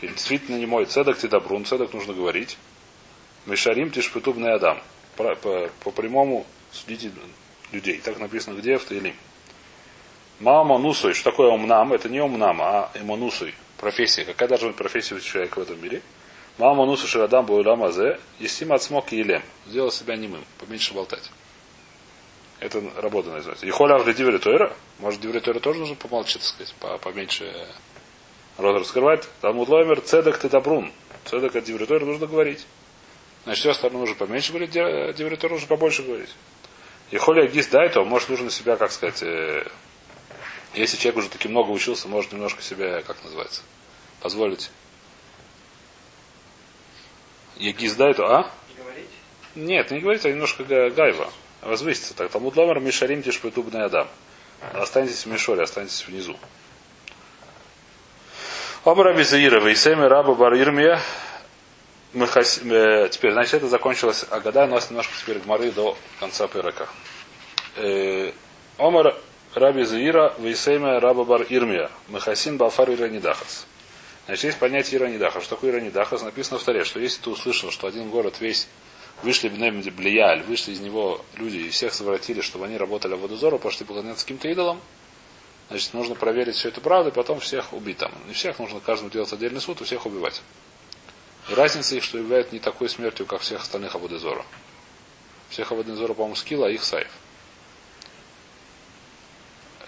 Действительно 0.00 0.56
не 0.56 0.64
мой. 0.64 0.86
Цедок 0.86 1.18
ты 1.18 1.28
добрун, 1.28 1.66
цедок 1.66 1.92
нужно 1.92 2.14
говорить. 2.14 2.56
Мишарим 3.44 3.90
тишпетуб 3.90 4.38
на 4.38 4.54
адам. 4.54 4.80
По, 5.18 5.34
по, 5.34 5.68
по 5.84 5.90
прямому 5.90 6.46
судите 6.70 7.12
людей. 7.72 8.00
Так 8.02 8.18
написано 8.18 8.58
где 8.58 8.78
в 8.78 8.84
Таилим. 8.86 9.14
Мама 10.40 10.78
нусой. 10.78 11.12
Что 11.12 11.30
такое 11.30 11.50
умнам? 11.50 11.92
Это 11.92 12.08
не 12.08 12.22
умнам, 12.22 12.62
а 12.62 12.90
эмонусой. 12.94 13.54
Профессия. 13.76 14.24
Какая 14.24 14.48
должна 14.48 14.68
быть 14.68 14.78
профессия 14.78 15.14
у 15.14 15.20
человека 15.20 15.58
в 15.58 15.62
этом 15.64 15.78
мире? 15.82 16.00
Мама 16.56 16.86
нусу 16.86 17.06
ширадам 17.06 17.44
буэлам 17.44 17.82
азе, 17.84 18.18
есим 18.38 18.72
от 18.72 18.82
смог 18.82 19.12
и 19.12 19.18
елем. 19.18 19.42
Сделал 19.66 19.92
себя 19.92 20.16
немым, 20.16 20.42
поменьше 20.58 20.94
болтать. 20.94 21.30
Это 22.62 22.80
работа 22.96 23.30
называется. 23.30 23.66
Ехоля 23.66 23.98
в 23.98 24.04
дивери 24.14 24.38
тойра. 24.38 24.72
Может, 25.00 25.20
дивери 25.20 25.40
тойра 25.40 25.58
тоже 25.58 25.80
нужно 25.80 25.96
помолчать, 25.96 26.42
так 26.42 26.48
сказать, 26.48 26.72
по- 26.74 26.96
поменьше 26.98 27.66
рот 28.56 28.78
раскрывать. 28.78 29.28
Там 29.40 29.58
удлоймер 29.58 30.00
цедок 30.00 30.38
ты 30.38 30.48
добрун. 30.48 30.92
Цедок 31.24 31.56
от 31.56 31.64
дивери 31.64 31.86
тойра 31.86 32.04
нужно 32.04 32.28
говорить. 32.28 32.64
Значит, 33.42 33.60
все 33.62 33.70
остальное 33.72 34.02
нужно 34.02 34.14
поменьше 34.14 34.52
говорить, 34.52 34.70
дивери 34.70 35.34
тойра 35.34 35.54
нужно 35.54 35.66
побольше 35.66 36.04
говорить. 36.04 36.30
Ехоля 37.10 37.46
гис 37.48 37.66
дай, 37.66 37.88
то 37.88 38.04
может 38.04 38.28
нужно 38.28 38.48
себя, 38.48 38.76
как 38.76 38.92
сказать, 38.92 39.20
э, 39.24 39.66
если 40.74 40.96
человек 40.96 41.16
уже 41.18 41.28
таки 41.30 41.48
много 41.48 41.70
учился, 41.70 42.06
может 42.06 42.30
немножко 42.32 42.62
себя, 42.62 43.02
как 43.02 43.22
называется, 43.24 43.62
позволить. 44.20 44.70
Егис 47.56 47.96
дай, 47.96 48.14
то, 48.14 48.24
а? 48.26 48.50
Не 48.68 48.82
говорить? 48.82 49.08
Нет, 49.56 49.90
не 49.90 49.98
говорите, 49.98 50.28
а 50.28 50.32
немножко 50.32 50.62
га- 50.64 50.90
гайва. 50.90 51.30
Возвысится 51.62 52.14
так. 52.14 52.30
Там 52.30 52.44
удломер 52.44 52.80
мишарим 52.80 53.22
тиш 53.22 53.38
петубный 53.40 53.84
адам. 53.84 54.08
Останетесь 54.74 55.24
в 55.24 55.26
Мишоре, 55.26 55.62
останетесь 55.62 56.06
внизу. 56.06 56.36
Оба 58.84 59.04
раби 59.04 59.22
Заира, 59.22 59.60
Вейсеми, 59.60 60.04
раба 60.04 60.34
бар 60.34 60.54
Ирмия. 60.54 61.00
Мы 62.12 62.26
хас- 62.26 62.60
э, 62.62 63.08
Теперь, 63.10 63.32
значит, 63.32 63.54
это 63.54 63.68
закончилось 63.68 64.24
Агада, 64.30 64.66
нас 64.66 64.90
немножко 64.90 65.14
теперь 65.18 65.38
гмары 65.38 65.70
до 65.70 65.96
конца 66.20 66.46
пирака. 66.48 66.88
Э, 67.76 68.32
Омар 68.76 69.14
Раби 69.54 69.84
Заира, 69.84 70.34
Вейсеми, 70.38 70.98
раба 70.98 71.24
бар 71.24 71.42
Ирмия. 71.48 71.90
Махасин 72.08 72.56
бафар 72.56 72.90
Иранидахас. 72.90 73.66
Значит, 74.26 74.44
есть 74.44 74.58
понятие 74.58 75.00
Иранидахас. 75.00 75.44
Что 75.44 75.54
такое 75.56 75.70
Иранидахас? 75.72 76.22
Написано 76.22 76.58
в 76.58 76.64
таре, 76.64 76.84
что 76.84 76.98
если 77.00 77.22
ты 77.22 77.30
услышал, 77.30 77.70
что 77.70 77.86
один 77.86 78.10
город 78.10 78.36
весь 78.40 78.66
вышли 79.22 79.48
Бнем 79.48 79.80
Блияль, 79.80 80.42
вышли 80.42 80.72
из 80.72 80.80
него 80.80 81.24
люди 81.36 81.58
и 81.58 81.70
всех 81.70 81.94
совратили, 81.94 82.40
чтобы 82.40 82.66
они 82.66 82.76
работали 82.76 83.14
в 83.14 83.20
Водозору, 83.20 83.58
пошли 83.58 83.86
поклоняться 83.86 84.24
каким-то 84.24 84.48
идолам, 84.48 84.80
значит, 85.68 85.94
нужно 85.94 86.14
проверить 86.14 86.56
все 86.56 86.68
это 86.68 86.80
правда, 86.80 87.10
и 87.10 87.12
потом 87.12 87.40
всех 87.40 87.72
убить 87.72 87.98
там. 87.98 88.12
Не 88.26 88.34
всех, 88.34 88.58
нужно 88.58 88.80
каждому 88.80 89.10
делать 89.10 89.32
отдельный 89.32 89.60
суд 89.60 89.80
и 89.80 89.84
всех 89.84 90.06
убивать. 90.06 90.42
И 91.48 91.54
разница 91.54 91.96
их, 91.96 92.04
что 92.04 92.18
является 92.18 92.54
не 92.54 92.60
такой 92.60 92.88
смертью, 92.88 93.26
как 93.26 93.40
всех 93.40 93.62
остальных 93.62 93.94
Абудезора. 93.94 94.44
Всех 95.50 95.72
Абудезора, 95.72 96.14
по-моему, 96.14 96.36
скилла, 96.36 96.66
а 96.66 96.70
их 96.70 96.84
сайф. 96.84 97.10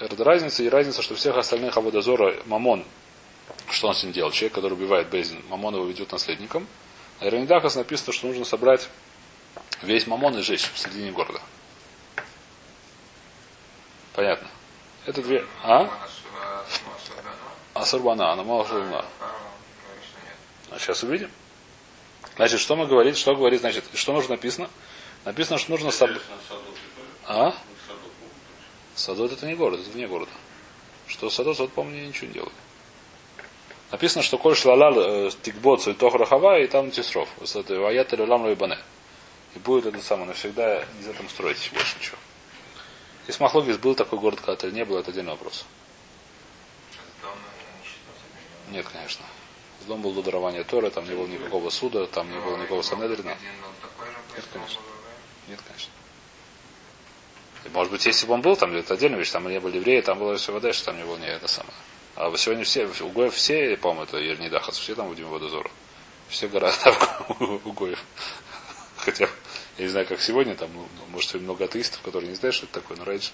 Это 0.01 0.25
разница, 0.25 0.63
и 0.65 0.69
разница, 0.69 1.03
что 1.03 1.15
всех 1.15 1.37
остальных 1.37 1.77
Абудезора 1.77 2.37
Мамон, 2.47 2.85
что 3.71 3.89
он 3.89 3.95
с 3.95 4.03
ним 4.03 4.13
делал? 4.13 4.33
Человек, 4.33 4.55
который 4.55 4.73
убивает 4.73 5.09
Безин, 5.09 5.43
Мамон 5.49 5.77
его 5.77 5.85
ведет 5.85 6.11
наследником. 6.11 6.67
А 7.21 7.27
Иранидахас 7.27 7.77
написано, 7.77 8.13
что 8.13 8.27
нужно 8.27 8.45
собрать 8.45 8.89
весь 9.83 10.07
мамон 10.07 10.39
и 10.39 10.43
сжечь 10.43 10.71
в 10.73 10.79
середине 10.79 11.13
города. 11.13 11.41
Понятно. 14.15 14.49
Это 15.07 15.23
две... 15.23 15.45
А? 15.63 15.91
Асурбана, 17.75 18.33
она 18.33 18.45
мало 18.45 18.67
луна. 18.71 19.05
А 20.71 20.79
сейчас 20.79 21.03
увидим. 21.03 21.31
Значит, 22.37 22.61
что 22.61 22.77
мы 22.77 22.87
говорим, 22.87 23.15
что 23.15 23.35
говорит, 23.35 23.61
значит, 23.61 23.85
что 23.95 24.13
нужно 24.13 24.31
написано? 24.31 24.71
Написано, 25.25 25.59
что 25.59 25.73
нужно 25.73 25.91
собрать... 25.91 26.23
А? 27.27 27.55
Садот 28.95 29.33
это 29.33 29.47
не 29.47 29.55
город, 29.55 29.81
это 29.81 29.91
вне 29.91 30.07
города. 30.07 30.31
Что 31.07 31.31
Садот, 31.31 31.59
вот, 31.59 31.73
по-моему, 31.73 32.09
ничего 32.09 32.29
не 32.29 32.35
делает. 32.35 32.53
Написано, 33.91 34.23
что 34.23 34.39
коль 34.39 34.57
шлалал 34.57 35.31
тикбот 35.43 35.83
цветох 35.83 36.15
рахава, 36.15 36.59
и 36.59 36.67
там 36.67 36.91
тисров. 36.91 37.29
Ваят 37.69 38.13
лам 38.19 38.55
бане. 38.55 38.79
И 39.55 39.59
будет 39.59 39.87
это 39.87 40.01
самое 40.03 40.29
навсегда 40.29 40.83
из 41.01 41.09
этого 41.09 41.29
строить 41.29 41.71
больше 41.73 41.97
ничего. 41.99 42.19
Если 43.27 43.43
Махлогис 43.43 43.79
был 43.79 43.95
такой 43.95 44.19
город, 44.19 44.41
когда 44.41 44.71
не 44.71 44.85
было, 44.85 45.01
это 45.01 45.11
отдельный 45.11 45.33
вопрос. 45.33 45.65
Нет, 48.71 48.87
конечно. 48.93 49.25
Дом 49.87 50.01
был 50.01 50.13
до 50.13 50.23
дарования 50.23 50.65
Торы, 50.65 50.91
там 50.91 51.05
не 51.05 51.15
было 51.15 51.27
никакого 51.27 51.69
суда, 51.71 52.07
там 52.07 52.31
не 52.31 52.41
было 52.41 52.57
никакого 52.57 52.83
Санедрина. 52.83 53.37
Нет, 54.35 54.45
конечно. 54.53 54.81
Нет, 55.47 55.61
конечно. 55.67 55.93
И, 57.65 57.69
может 57.69 57.93
быть, 57.93 58.05
если 58.07 58.27
бы 58.27 58.35
он 58.35 58.41
был, 58.41 58.57
там 58.57 58.75
это 58.75 58.95
отдельная 58.95 59.19
вещь, 59.19 59.31
там 59.31 59.49
не 59.49 59.61
были 59.61 59.77
евреи, 59.77 60.01
там 60.01 60.19
было 60.19 60.37
все 60.37 60.53
вода, 60.53 60.73
что 60.73 60.87
там 60.87 60.97
не 60.97 61.05
было 61.05 61.17
не 61.17 61.27
это 61.27 61.49
самое. 61.49 61.75
А 62.17 62.35
сегодня 62.37 62.65
все, 62.65 62.89
у 63.01 63.09
Гоев 63.09 63.35
все, 63.35 63.77
по-моему, 63.77 64.05
это 64.05 64.19
Ернидахас, 64.19 64.79
все 64.79 64.95
там 64.95 65.09
будем 65.09 65.29
водозора. 65.29 65.71
Все 66.29 66.49
города 66.49 66.75
у 67.65 67.73
Гоев. 67.73 68.03
Хотя, 69.05 69.29
я 69.79 69.85
не 69.85 69.91
знаю, 69.91 70.07
как 70.07 70.21
сегодня, 70.21 70.55
там, 70.55 70.71
ну, 70.73 70.89
может, 71.09 71.31
сегодня 71.31 71.47
много 71.47 71.65
атеистов, 71.65 72.01
которые 72.03 72.31
не 72.31 72.37
знают, 72.37 72.55
что 72.55 72.65
это 72.67 72.81
такое, 72.81 72.97
но 72.97 73.05
раньше. 73.05 73.33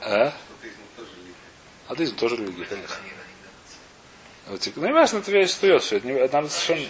А? 0.00 0.32
Атеизм 1.88 2.16
тоже 2.16 2.36
религия, 2.36 2.64
конечно. 2.64 2.96
Вот, 4.46 4.68
ну, 4.76 4.86
не 4.86 4.92
важно, 4.92 5.18
это 5.18 5.30
вещь 5.30 5.50
остается. 5.50 6.00
все. 6.00 6.14
Это 6.18 6.34
нам 6.34 6.48
совершенно... 6.48 6.88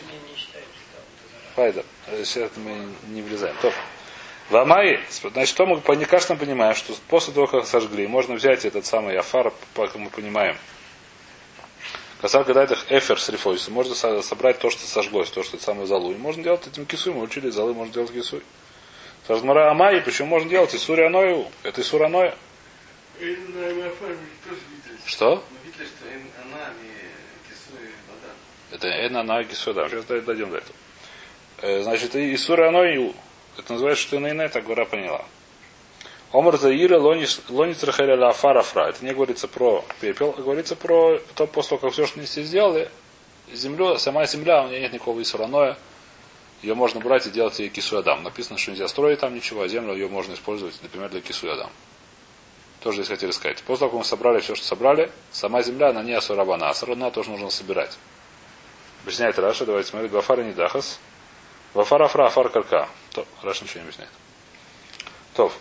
Файда. 1.55 1.85
Сейчас 2.25 2.51
мы 2.57 2.89
не 3.09 3.21
влезаем. 3.23 3.55
Топ. 3.61 3.75
В 4.49 4.57
Амай, 4.57 5.01
значит, 5.09 5.49
что 5.49 5.67
мы 5.67 5.81
конечно 5.81 6.37
понимаем, 6.37 6.75
что 6.75 6.95
после 7.09 7.33
того, 7.33 7.47
как 7.47 7.67
сожгли, 7.67 8.07
можно 8.07 8.35
взять 8.35 8.65
этот 8.65 8.85
самый 8.87 9.17
афар, 9.17 9.53
как 9.75 9.95
мы 9.97 10.11
понимаем. 10.11 10.57
Касар 12.23 12.45
гадает 12.45 12.71
их 12.71 12.87
эфер 12.91 13.21
с 13.21 13.29
рифойсом. 13.29 13.75
Можно 13.75 13.95
со- 13.97 14.23
собрать 14.23 14.61
то, 14.61 14.71
что 14.71 14.87
сожглось, 14.87 15.29
то, 15.31 15.43
что 15.43 15.57
это 15.57 15.65
самое 15.67 15.87
залу. 15.89 16.13
И 16.13 16.17
можно 16.17 16.43
делать 16.43 16.65
этим 16.67 16.87
кисуй. 16.87 17.13
Мы 17.13 17.23
учили, 17.23 17.51
залы 17.51 17.75
можно 17.75 17.93
делать 17.93 18.13
кисуй. 18.13 18.43
Сажмара 19.27 19.71
Амай, 19.71 20.01
почему 20.01 20.29
можно 20.29 20.49
делать? 20.49 20.75
Исури 20.75 21.03
Аною. 21.03 21.47
Это 21.65 21.81
Исур 21.81 22.05
Аноя. 22.05 22.37
Что? 25.05 25.43
Это 28.71 28.89
Эна 28.89 29.21
Аноя 29.21 29.45
Кисуй, 29.45 29.75
да. 29.75 29.89
Сейчас 29.89 30.05
дойдем 30.05 30.51
до 30.51 30.59
этого. 30.59 30.77
Э, 31.59 31.83
Значит, 31.83 32.15
и 32.15 32.35
Исур 32.35 32.61
Аною. 32.63 33.15
Это 33.59 33.73
называется, 33.73 34.03
что 34.05 34.17
Инайна, 34.17 34.49
так 34.49 34.65
гора 34.65 34.85
поняла. 34.85 35.25
Омар 36.33 36.57
Заира 36.57 36.99
Лонис 36.99 37.85
Рахеля 37.85 38.17
Лафарафра. 38.17 38.89
Это 38.89 39.05
не 39.05 39.13
говорится 39.13 39.49
про 39.49 39.85
пепел, 40.01 40.35
а 40.37 40.41
говорится 40.41 40.77
про 40.77 41.19
то, 41.35 41.47
после 41.47 41.77
того, 41.77 41.81
как 41.83 41.93
все, 41.93 42.07
что 42.07 42.21
они 42.21 42.27
сделали, 42.27 42.91
землю, 43.53 43.99
сама 43.99 44.25
земля, 44.25 44.63
у 44.63 44.69
нее 44.69 44.81
нет 44.81 44.95
никакого 44.95 45.21
исураноя. 45.21 45.77
Ее 46.63 46.75
можно 46.75 47.01
брать 47.01 47.27
и 47.27 47.31
делать 47.31 47.59
ей 47.59 47.69
кисуядам. 47.69 48.23
Написано, 48.23 48.57
что 48.57 48.71
нельзя 48.71 48.89
строить 48.89 49.21
там 49.21 49.35
ничего, 49.35 49.63
а 49.63 49.69
землю 49.69 49.93
ее 49.93 50.09
можно 50.09 50.33
использовать, 50.33 50.81
например, 50.83 51.11
для 51.11 51.21
кисуядам. 51.21 51.71
Тоже 52.81 52.99
здесь 52.99 53.09
хотели 53.09 53.31
сказать. 53.31 53.63
После 53.65 53.81
того, 53.81 53.91
как 53.91 53.99
мы 53.99 54.05
собрали 54.05 54.41
все, 54.41 54.55
что 54.55 54.65
собрали, 54.65 55.11
сама 55.33 55.63
земля, 55.63 55.91
она 55.91 56.03
не 56.03 56.15
асурабана. 56.15 56.71
Асурабана 56.71 57.11
тоже 57.11 57.31
нужно 57.31 57.51
собирать. 57.51 57.99
Объясняет 59.03 59.39
Раша, 59.39 59.67
давайте 59.67 59.91
смотреть, 59.91 60.13
Вафара 60.13 60.43
не 60.43 60.53
дахас. 60.53 60.99
Вафара 61.75 62.09
фра 62.09 62.27
афар 62.27 62.49
карка. 62.49 62.89
То, 63.11 63.27
Раша 63.43 63.65
ничего 63.65 63.81
не 63.81 63.87
объясняет. 63.89 64.11
Тов. 65.35 65.59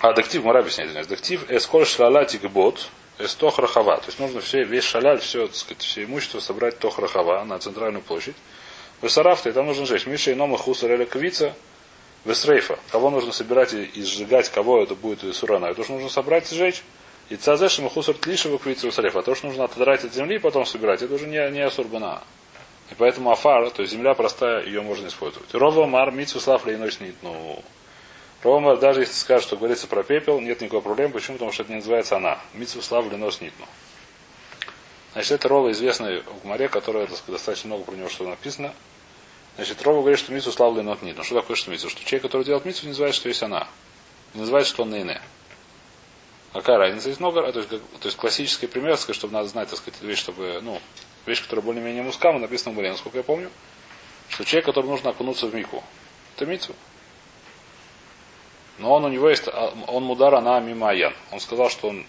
А, 0.00 0.14
дактив, 0.14 0.44
Мара 0.44 0.60
объясняет, 0.60 0.88
извиняюсь. 0.88 1.08
Дактив, 1.08 1.50
эсколь 1.50 1.84
шлала 1.84 2.24
тикбот, 2.24 2.88
эстох 3.18 3.58
рахава. 3.58 3.98
То 3.98 4.06
есть 4.06 4.18
нужно 4.18 4.40
все, 4.40 4.64
весь 4.64 4.84
шаляль, 4.84 5.20
все, 5.20 5.46
так 5.46 5.56
сказать, 5.56 5.82
все 5.82 6.04
имущество 6.04 6.40
собрать 6.40 6.78
тох 6.78 6.98
рахава 6.98 7.44
на 7.44 7.58
центральную 7.58 8.02
площадь. 8.02 8.36
Высарафта, 9.02 9.50
и 9.50 9.52
там 9.52 9.66
нужно 9.66 9.84
сжечь. 9.84 10.06
Миша 10.06 10.30
и 10.30 10.34
нома 10.34 10.56
хусар 10.56 10.92
или 10.92 11.04
квица, 11.04 11.54
весрейфа. 12.24 12.78
Кого 12.90 13.10
нужно 13.10 13.32
собирать 13.32 13.74
и, 13.74 13.82
и 13.82 14.02
сжигать, 14.02 14.48
кого 14.48 14.82
это 14.82 14.94
будет 14.94 15.22
из 15.22 15.36
сурана. 15.36 15.66
Это 15.66 15.84
что 15.84 15.92
нужно 15.92 16.08
собрать 16.08 16.50
и 16.50 16.54
сжечь. 16.54 16.82
И 17.28 17.36
цазешем 17.36 17.90
хусар 17.90 18.14
тлишева 18.14 18.58
квица 18.58 18.86
весрейфа. 18.86 19.18
А 19.18 19.22
то, 19.22 19.34
что 19.34 19.48
нужно 19.48 19.64
отодрать 19.64 20.02
от 20.04 20.14
земли 20.14 20.36
и 20.36 20.38
потом 20.38 20.64
собирать, 20.64 21.02
это 21.02 21.14
уже 21.14 21.26
не, 21.26 21.50
не 21.50 21.60
асурбана. 21.60 22.22
И 22.90 22.94
поэтому 22.96 23.30
афар, 23.30 23.70
то 23.70 23.82
есть 23.82 23.92
земля 23.92 24.14
простая, 24.14 24.64
ее 24.64 24.80
можно 24.80 25.08
использовать. 25.08 25.52
Рова 25.54 25.84
мар 25.84 26.10
митсу 26.10 26.40
слав 26.40 26.64
лейной 26.66 26.90
снит. 26.90 27.16
Ну, 27.22 27.62
Рома, 28.42 28.76
даже 28.76 29.00
если 29.00 29.14
скажет, 29.14 29.46
что 29.46 29.56
говорится 29.56 29.86
про 29.86 30.02
пепел, 30.02 30.40
нет 30.40 30.60
никакой 30.60 30.80
проблемы. 30.80 31.12
Почему? 31.12 31.36
Потому 31.36 31.52
что 31.52 31.62
это 31.62 31.72
не 31.72 31.76
называется 31.76 32.16
она. 32.16 32.38
Митсу 32.54 32.80
слав 32.80 33.04
лейнос 33.10 33.40
нитну. 33.40 33.66
Значит, 35.12 35.32
это 35.32 35.48
Рова 35.48 35.70
известный 35.72 36.22
в 36.22 36.44
море, 36.44 36.68
которая 36.68 37.06
так 37.06 37.18
достаточно 37.26 37.68
много 37.68 37.84
про 37.84 37.96
него 37.96 38.08
что 38.08 38.26
написано. 38.26 38.72
Значит, 39.56 39.82
Рова 39.82 40.00
говорит, 40.00 40.18
что 40.18 40.32
митсу 40.32 40.52
слав 40.52 40.74
лейнот 40.74 41.02
нитну. 41.02 41.22
Что 41.22 41.40
такое 41.40 41.56
что 41.56 41.70
митсу? 41.70 41.90
Что 41.90 42.02
человек, 42.02 42.22
который 42.22 42.44
делает 42.44 42.64
митсу, 42.64 42.84
не 42.84 42.90
называет, 42.90 43.14
что 43.14 43.28
есть 43.28 43.42
она. 43.42 43.68
Не 44.32 44.40
называет, 44.40 44.66
что 44.66 44.84
он 44.84 44.90
нейне. 44.90 45.20
Какая 46.52 46.78
разница? 46.78 47.08
Есть 47.08 47.20
много, 47.20 47.52
то 47.52 47.58
есть, 47.58 47.68
как- 47.70 47.80
то 48.00 48.06
есть 48.06 48.16
классический 48.16 48.66
пример, 48.66 48.96
сказать, 48.96 49.16
чтобы 49.16 49.34
надо 49.34 49.48
знать, 49.48 49.68
так 49.68 49.78
сказать, 49.78 50.00
вещь, 50.02 50.18
чтобы, 50.18 50.60
ну, 50.62 50.80
вещь, 51.26 51.42
которая 51.42 51.64
более-менее 51.64 52.02
мускама, 52.02 52.38
написана 52.38 52.72
в 52.72 52.76
море, 52.76 52.90
насколько 52.90 53.18
я 53.18 53.22
помню, 53.24 53.50
что 54.28 54.44
человек, 54.44 54.66
который 54.66 54.86
нужно 54.86 55.10
окунуться 55.10 55.46
в 55.46 55.54
мику, 55.54 55.84
это 56.36 56.46
митсу. 56.46 56.74
Но 58.80 58.94
он 58.94 59.04
у 59.04 59.08
него 59.08 59.28
есть, 59.28 59.46
а, 59.46 59.74
он 59.88 60.04
мудара 60.04 60.40
на 60.40 60.58
мимаян. 60.58 61.14
Он 61.30 61.38
сказал, 61.38 61.68
что 61.68 61.88
он 61.88 62.06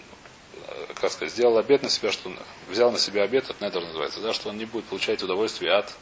э, 0.66 0.86
как 0.94 1.12
сказать, 1.12 1.32
сделал 1.32 1.58
обед 1.58 1.82
на 1.82 1.90
себя, 1.90 2.10
что 2.10 2.30
он 2.30 2.38
взял 2.70 2.90
на 2.90 2.98
себя 2.98 3.24
обед, 3.24 3.48
это 3.48 3.62
недер 3.62 3.82
называется, 3.82 4.20
да, 4.20 4.32
что 4.32 4.48
он 4.48 4.56
не 4.56 4.64
будет 4.64 4.86
получать 4.86 5.22
удовольствие 5.22 5.72
от 5.72 5.94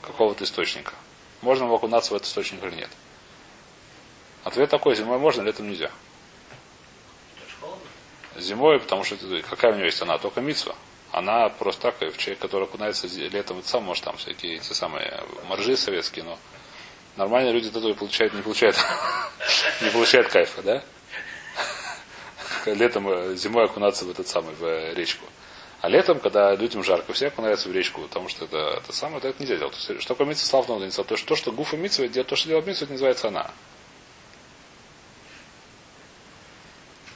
какого-то 0.00 0.44
источника. 0.44 0.94
Можно 1.42 1.64
ему 1.64 1.74
окунаться 1.74 2.14
в 2.14 2.16
этот 2.16 2.26
источник 2.26 2.64
или 2.64 2.74
нет? 2.74 2.90
Ответ 4.44 4.70
такой, 4.70 4.96
зимой 4.96 5.18
можно, 5.18 5.42
летом 5.42 5.68
нельзя. 5.68 5.90
Зимой, 8.36 8.80
потому 8.80 9.04
что 9.04 9.16
какая 9.42 9.72
у 9.72 9.74
него 9.74 9.84
есть 9.84 10.00
она? 10.00 10.16
Только 10.16 10.40
митсва. 10.40 10.74
Она 11.10 11.50
просто 11.50 11.92
так, 11.92 12.16
человек, 12.16 12.38
который 12.38 12.64
окунается 12.64 13.06
летом, 13.08 13.62
сам 13.62 13.82
может 13.82 14.04
там 14.04 14.16
всякие 14.16 14.56
эти 14.56 14.72
самые 14.72 15.22
моржи 15.46 15.76
советские, 15.76 16.24
но 16.24 16.38
нормальные 17.16 17.52
люди 17.52 17.68
этого 17.68 17.92
получают, 17.94 18.34
не 18.34 18.42
получают, 18.42 18.76
не 19.80 19.90
получают 19.90 20.28
кайфа, 20.28 20.62
да? 20.62 20.82
Летом, 22.66 23.08
э, 23.08 23.34
зимой 23.34 23.64
окунаться 23.64 24.04
в 24.04 24.10
этот 24.10 24.28
самый, 24.28 24.54
в 24.54 24.64
э, 24.64 24.94
речку. 24.94 25.26
А 25.80 25.88
летом, 25.88 26.20
когда 26.20 26.54
людям 26.54 26.84
жарко, 26.84 27.12
все 27.12 27.26
окунаются 27.26 27.68
в 27.68 27.72
речку, 27.72 28.02
потому 28.02 28.28
что 28.28 28.44
это, 28.44 28.80
это 28.82 28.92
самое, 28.92 29.18
это, 29.18 29.28
это 29.28 29.42
нельзя 29.42 29.56
делать. 29.56 29.74
Есть, 29.74 30.00
что 30.00 30.14
такое 30.14 30.28
митцва 30.28 30.46
славного 30.46 30.88
То, 30.90 31.16
что, 31.16 31.26
то, 31.26 31.36
что 31.36 31.50
гуфа 31.50 31.76
митцва 31.76 32.06
делает, 32.06 32.28
то, 32.28 32.36
что 32.36 32.48
делает 32.48 32.66
митцва, 32.66 32.84
это 32.84 32.92
называется 32.92 33.28
она. 33.28 33.50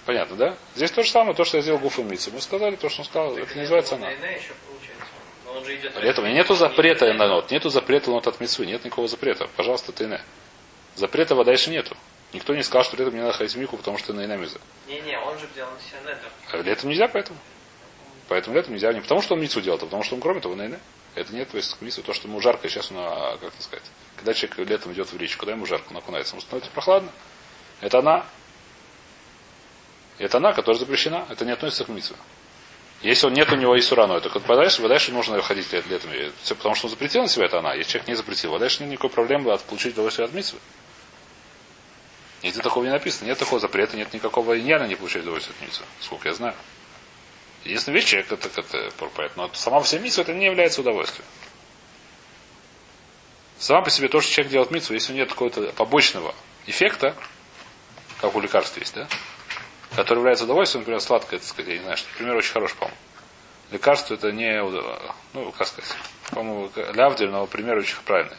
Понятно, 0.07 0.37
да? 0.37 0.57
Здесь 0.77 0.93
то 0.93 1.03
же 1.03 1.11
самое, 1.11 1.35
то, 1.35 1.45
что 1.45 1.57
я 1.57 1.63
сделал 1.65 1.81
Гуфу 1.81 2.05
Митсу. 2.05 2.31
Мы 2.31 2.41
сказали 2.41 2.77
то, 2.77 2.89
что 2.89 3.01
он 3.01 3.07
сказал, 3.07 3.37
это 3.37 3.53
не 3.55 3.63
называется 3.63 3.97
она. 3.97 4.09
Для 5.63 6.11
этого 6.11 6.27
нету 6.27 6.55
запрета 6.55 7.13
на 7.13 7.29
нот, 7.29 7.51
нету 7.51 7.71
запрета 7.71 8.11
нот 8.11 8.27
от 8.27 8.41
Митсу, 8.41 8.65
нет 8.65 8.85
никакого 8.85 9.09
запрета. 9.09 9.49
Пожалуйста, 9.57 9.93
ты 9.93 10.07
не. 10.07 10.21
Запрета 10.95 11.35
вода 11.35 11.53
еще 11.53 11.71
нету. 11.71 11.97
Никто 12.33 12.55
не 12.55 12.63
сказал, 12.63 12.85
что 12.85 12.97
летом 12.97 13.15
не 13.15 13.21
надо 13.21 13.33
ходить 13.33 13.55
в 13.55 13.59
мику, 13.59 13.77
потому 13.77 13.99
что 13.99 14.09
ты 14.09 14.13
на 14.15 14.25
инамиза. 14.25 14.59
Не-не, 14.89 15.19
он 15.19 15.39
же 15.39 15.47
делал 15.55 15.71
на 15.71 15.81
себя 15.81 16.01
недер. 16.01 16.31
А 16.53 16.57
летом 16.63 16.91
нельзя 16.91 17.09
поэтому. 17.09 17.39
Поэтому 18.29 18.57
летом 18.57 18.73
нельзя 18.73 18.93
не 18.93 19.01
потому, 19.01 19.23
что 19.23 19.35
он 19.35 19.41
мицу 19.41 19.61
делал, 19.61 19.79
а 19.79 19.85
потому 19.85 20.03
что 20.03 20.17
он 20.17 20.21
кроме 20.21 20.41
того 20.41 20.57
на 20.57 20.79
Это 21.15 21.33
нет 21.33 21.49
то 21.51 21.57
есть 21.57 21.81
мицу, 21.81 22.03
то, 22.03 22.13
что 22.13 22.29
ему 22.29 22.41
жарко, 22.41 22.69
сейчас 22.69 22.91
он, 22.91 22.99
а, 22.99 23.39
как 23.39 23.53
сказать, 23.61 23.85
когда 24.17 24.35
человек 24.35 24.59
летом 24.69 24.93
идет 24.93 25.13
в 25.13 25.17
речку, 25.17 25.41
когда 25.41 25.53
ему 25.53 25.67
жарко, 25.67 25.87
он 25.91 25.97
окунается, 25.99 26.35
ему 26.35 26.41
становится 26.41 26.71
прохладно. 26.73 27.11
Это 27.81 28.01
она, 28.01 28.27
это 30.19 30.39
она, 30.39 30.53
которая 30.53 30.79
запрещена. 30.79 31.27
Это 31.31 31.45
не 31.45 31.53
относится 31.53 31.85
к 31.85 31.89
митве. 31.89 32.17
Если 33.03 33.27
он 33.27 33.35
нет 33.35 33.53
у 33.53 33.57
него 33.57 33.79
Исурано, 33.79 34.21
то 34.21 34.39
дальше, 34.41 34.87
дальше 34.89 35.13
нужно 35.13 35.41
ходить 35.43 35.71
летом. 35.73 36.11
Все, 36.43 36.55
потому 36.55 36.75
что 36.75 36.87
он 36.87 36.91
запретил 36.91 37.23
на 37.23 37.29
себя, 37.29 37.45
это 37.45 37.59
она. 37.59 37.75
Если 37.75 37.93
человек 37.93 38.09
не 38.09 38.15
запретил, 38.15 38.55
а 38.55 38.59
дальше 38.59 38.83
нет 38.83 38.93
никакой 38.93 39.11
проблемы 39.11 39.53
от 39.53 39.63
получить 39.63 39.93
удовольствие 39.93 40.25
от 40.27 40.33
митвы. 40.33 40.59
Нигде 42.43 42.61
такого 42.63 42.85
не 42.85 42.91
написано. 42.91 43.29
Нет 43.29 43.39
такого 43.39 43.61
запрета, 43.61 43.97
нет 43.97 44.13
никакого 44.15 44.59
иньяна 44.59 44.85
не 44.85 44.95
получать 44.95 45.23
удовольствие 45.23 45.55
от 45.57 45.63
митвы. 45.69 45.85
Сколько 46.01 46.29
я 46.29 46.35
знаю. 46.35 46.55
Единственная 47.65 47.99
вещь, 47.99 48.09
человек 48.09 48.33
это, 48.33 48.49
это, 48.49 48.79
это 48.79 49.31
но 49.37 49.51
сама 49.53 49.81
по 49.81 49.87
себе 49.87 50.03
митва 50.03 50.23
это 50.23 50.33
не 50.33 50.47
является 50.47 50.81
удовольствием. 50.81 51.27
Сама 53.59 53.83
по 53.83 53.91
себе 53.91 54.09
то, 54.09 54.21
что 54.21 54.31
человек 54.31 54.53
делает 54.53 54.71
митву, 54.71 54.95
если 54.95 55.13
нет 55.13 55.31
какого-то 55.31 55.73
побочного 55.73 56.35
эффекта, 56.67 57.17
как 58.21 58.35
у 58.35 58.41
лекарств 58.41 58.79
есть, 58.79 58.95
да, 58.95 59.09
который 59.97 60.19
является 60.19 60.45
удовольствием, 60.45 60.83
например, 60.83 61.01
сладкое, 61.01 61.41
так 61.41 61.49
сказать, 61.49 61.69
я 61.69 61.79
не 61.79 61.83
знаю, 61.83 61.97
что 61.97 62.09
пример 62.17 62.37
очень 62.37 62.53
хороший, 62.53 62.77
по-моему. 62.77 62.99
Лекарство 63.73 64.15
это 64.15 64.31
не, 64.31 64.63
ну, 65.33 65.53
как 65.53 65.67
сказать, 65.67 65.91
по-моему, 66.31 66.71
лявдель, 66.95 67.31
но 67.31 67.47
пример 67.47 67.79
очень 67.79 67.97
правильный. 68.05 68.37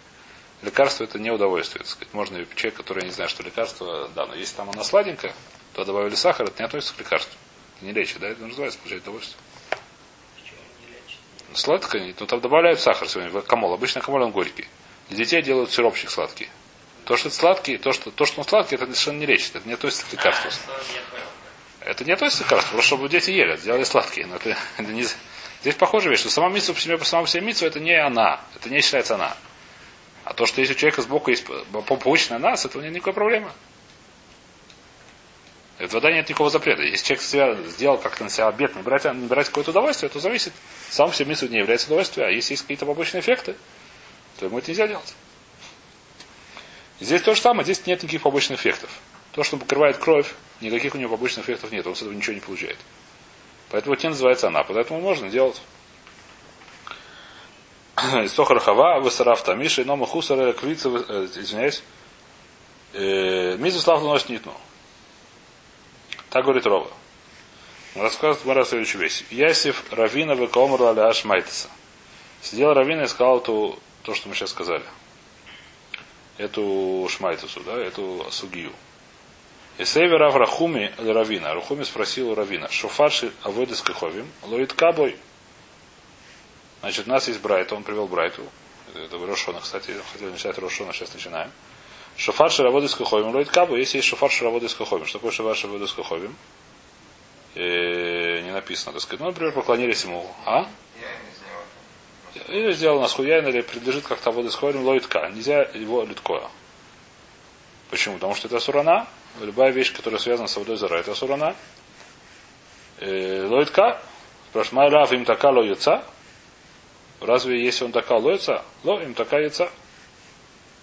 Лекарство 0.61 1.03
это 1.03 1.19
не 1.19 1.29
удовольствие, 1.31 1.79
так 1.79 1.87
сказать. 1.87 2.13
Можно 2.13 2.45
человек, 2.55 2.75
который 2.75 3.03
не 3.03 3.11
знает, 3.11 3.29
что 3.29 3.43
лекарство, 3.43 4.09
да, 4.15 4.25
но 4.25 4.35
если 4.35 4.55
там 4.55 4.69
оно 4.69 4.83
сладенькое, 4.83 5.33
то 5.73 5.83
добавили 5.83 6.15
сахар, 6.15 6.47
это 6.47 6.61
не 6.61 6.65
относится 6.65 6.95
к 6.95 6.99
лекарству. 6.99 7.37
Это 7.75 7.85
не 7.85 7.91
лечит, 7.91 8.19
да, 8.19 8.27
это 8.29 8.45
называется 8.45 8.79
получать 8.79 9.01
удовольствие. 9.01 9.37
Сладкое, 11.53 12.15
ну 12.19 12.25
там 12.25 12.39
добавляют 12.39 12.79
сахар 12.79 13.07
сегодня, 13.07 13.31
в 13.31 13.41
камол. 13.41 13.73
Обычно 13.73 14.01
камол 14.01 14.23
он 14.23 14.31
горький. 14.31 14.67
Для 15.09 15.17
детей 15.17 15.41
делают 15.41 15.71
сиропчик 15.71 16.09
сладкий. 16.09 16.49
То, 17.05 17.15
что 17.15 17.29
это 17.29 17.37
сладкий, 17.37 17.77
то, 17.77 17.93
что, 17.93 18.11
то, 18.11 18.25
что 18.25 18.41
он 18.41 18.47
сладкий, 18.47 18.75
это 18.75 18.85
совершенно 18.85 19.19
не 19.19 19.25
лечит. 19.25 19.55
Это 19.55 19.67
не 19.67 19.75
относится 19.75 20.05
к 20.05 20.13
лекарству. 20.13 20.51
Это 21.87 22.03
не 22.03 22.11
относится 22.11 22.43
к 22.43 22.47
лекарству, 22.47 22.73
просто 22.73 22.87
чтобы 22.87 23.07
дети 23.07 23.31
ели, 23.31 23.55
сделали 23.55 23.85
сладкие. 23.85 24.27
Но 24.27 24.35
это, 24.35 24.57
это 24.75 24.91
не... 24.91 25.05
Здесь 25.61 25.75
похожая 25.75 26.11
вещь, 26.11 26.19
что 26.19 26.29
сама 26.29 26.49
митсва 26.49 26.73
по 26.73 26.81
себе, 26.81 26.97
по 26.97 27.05
самому 27.05 27.27
себе 27.27 27.43
митсва, 27.43 27.67
это 27.67 27.79
не 27.79 27.95
она. 27.95 28.41
Это 28.55 28.69
не 28.69 28.81
считается 28.81 29.15
она. 29.15 29.37
А 30.25 30.33
то, 30.33 30.45
что 30.45 30.59
если 30.59 30.73
у 30.73 30.77
человека 30.77 31.01
сбоку 31.01 31.31
есть 31.31 31.45
побочная 31.71 32.39
нас, 32.39 32.65
это 32.65 32.77
у 32.77 32.81
него 32.81 32.93
никакой 32.93 33.13
проблемы. 33.13 33.49
Это 35.77 35.93
вода 35.93 36.11
нет 36.11 36.27
никакого 36.27 36.49
запрета. 36.49 36.81
Если 36.81 37.05
человек 37.05 37.23
себя 37.23 37.55
сделал 37.69 37.97
как-то 37.97 38.25
на 38.25 38.29
себя 38.29 38.49
обед, 38.49 38.75
не 38.75 38.81
не 38.81 39.27
брать 39.27 39.47
какое-то 39.47 39.71
удовольствие, 39.71 40.09
то 40.09 40.19
зависит. 40.19 40.51
Сам 40.89 41.13
себе 41.13 41.29
митсва 41.29 41.47
не 41.47 41.59
является 41.59 41.87
удовольствием, 41.87 42.27
а 42.27 42.31
если 42.31 42.53
есть 42.53 42.63
какие-то 42.63 42.85
побочные 42.85 43.21
эффекты, 43.21 43.55
то 44.39 44.45
ему 44.45 44.57
это 44.57 44.71
нельзя 44.71 44.87
делать. 44.87 45.15
Здесь 46.99 47.21
то 47.21 47.33
же 47.33 47.39
самое, 47.39 47.63
здесь 47.63 47.85
нет 47.85 48.03
никаких 48.03 48.23
побочных 48.23 48.59
эффектов. 48.59 48.89
То, 49.37 49.43
что 49.43 49.57
покрывает 49.57 49.97
кровь, 49.97 50.33
никаких 50.61 50.95
у 50.95 50.97
него 50.97 51.15
побочных 51.15 51.45
эффектов 51.45 51.71
нет, 51.71 51.85
он 51.85 51.95
с 51.95 52.01
этого 52.01 52.11
ничего 52.11 52.33
не 52.33 52.39
получает. 52.39 52.79
Поэтому 53.69 53.93
это 53.93 54.07
не 54.07 54.09
называется 54.09 54.47
она, 54.47 54.63
поэтому 54.63 54.99
можно 54.99 55.29
делать. 55.29 55.61
Сохар 58.29 58.59
хава, 58.59 58.99
высарав 58.99 59.43
тамиши, 59.43 59.85
но 59.85 59.95
махусара 59.95 60.53
квица, 60.53 60.89
э, 60.89 61.27
извиняюсь, 61.35 61.83
э, 62.93 63.57
мизу 63.57 63.79
слав 63.79 64.01
носит 64.01 64.29
нитну. 64.29 64.55
Так 66.31 66.43
говорит 66.43 66.65
Рова. 66.65 66.89
Рассказывает 67.93 68.43
Мара 68.43 68.65
следующую 68.65 69.03
вещь. 69.03 69.23
Ясив 69.29 69.83
Равина 69.91 70.33
векомр 70.33 70.81
аля 70.81 71.09
Ашмайтеса. 71.09 71.69
Сидел 72.41 72.73
Равина 72.73 73.03
и 73.03 73.07
сказал 73.07 73.39
ту, 73.41 73.77
то, 74.01 74.15
что 74.15 74.29
мы 74.29 74.33
сейчас 74.33 74.49
сказали. 74.49 74.83
Эту 76.39 77.07
Шмайтесу, 77.07 77.59
да, 77.59 77.77
эту 77.77 78.25
Сугию. 78.31 78.73
Исейвер 79.77 80.23
Аврахуми 80.23 80.93
Равина. 80.97 81.53
Рахуми 81.53 81.83
спросил 81.83 82.31
у 82.31 82.35
Равина. 82.35 82.69
Шуфарши 82.69 83.31
авойдес 83.43 83.81
каховим. 83.81 84.27
Лоит 84.43 84.73
кабой. 84.73 85.15
Значит, 86.81 87.07
у 87.07 87.09
нас 87.09 87.27
есть 87.27 87.41
Брайт, 87.41 87.73
он 87.73 87.83
привел 87.83 88.07
Брайту. 88.07 88.43
Это 88.95 89.17
Рошона, 89.17 89.59
кстати, 89.59 89.93
хотел 90.13 90.29
начать 90.31 90.57
Рошона, 90.57 90.93
сейчас 90.93 91.13
начинаем. 91.13 91.51
Шофар 92.15 92.49
шараводис 92.49 92.95
каховим 92.95 93.29
лоит 93.29 93.49
кабу, 93.49 93.75
если 93.75 93.97
есть 93.97 94.07
шофар 94.07 94.31
шараводис 94.31 94.73
каховим. 94.73 95.05
Что 95.05 95.19
такое 95.19 95.31
шофар 95.31 95.55
шараводис 95.55 95.93
каховим? 95.93 96.35
Не 97.55 98.51
написано, 98.51 98.93
так 98.93 99.01
сказать. 99.01 99.19
Ну, 99.19 99.27
например, 99.27 99.53
поклонились 99.53 100.03
ему. 100.03 100.25
А? 100.45 100.67
Или 102.47 102.71
сделал 102.73 103.01
нас 103.01 103.13
хуяин, 103.13 103.47
или 103.47 103.61
принадлежит 103.61 104.07
как-то 104.07 104.31
воды 104.31 104.49
с 104.49 104.55
ховим 104.55 104.83
лоитка. 104.83 105.29
Нельзя 105.29 105.63
его 105.73 106.03
литкоя. 106.03 106.49
Почему? 107.89 108.15
Потому 108.15 108.35
что 108.35 108.47
это 108.47 108.59
сурана, 108.59 109.07
любая 109.41 109.71
вещь, 109.71 109.93
которая 109.93 110.19
связана 110.19 110.47
с 110.47 110.55
водой 110.57 110.77
зара, 110.77 110.97
это 110.97 111.13
сурана. 111.15 111.55
Э, 112.99 113.45
лоитка, 113.47 114.01
спрашивает, 114.49 114.73
майрав 114.73 115.11
им 115.13 115.25
така 115.25 115.49
ло 115.49 115.63
яйца? 115.63 116.03
Разве 117.21 117.63
если 117.63 117.85
он 117.85 117.91
така 117.91 118.17
лоится, 118.17 118.63
ло 118.83 119.01
им 119.01 119.13
така 119.13 119.39
яйца? 119.39 119.69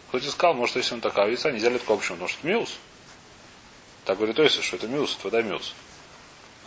Кто-то 0.09 0.31
сказал, 0.31 0.55
может, 0.55 0.77
если 0.77 0.95
он 0.95 1.01
така 1.01 1.27
яйца, 1.27 1.51
нельзя 1.51 1.71
литко, 1.71 1.97
почему? 1.97 2.17
Потому 2.17 2.29
что 2.29 2.39
это 2.39 2.49
миус. 2.49 2.79
Так 4.05 4.17
говорит, 4.19 4.37
то 4.37 4.43
есть, 4.43 4.63
что 4.63 4.77
это 4.77 4.87
миус, 4.87 5.17
это 5.17 5.25
вода 5.25 5.43
миус. 5.43 5.75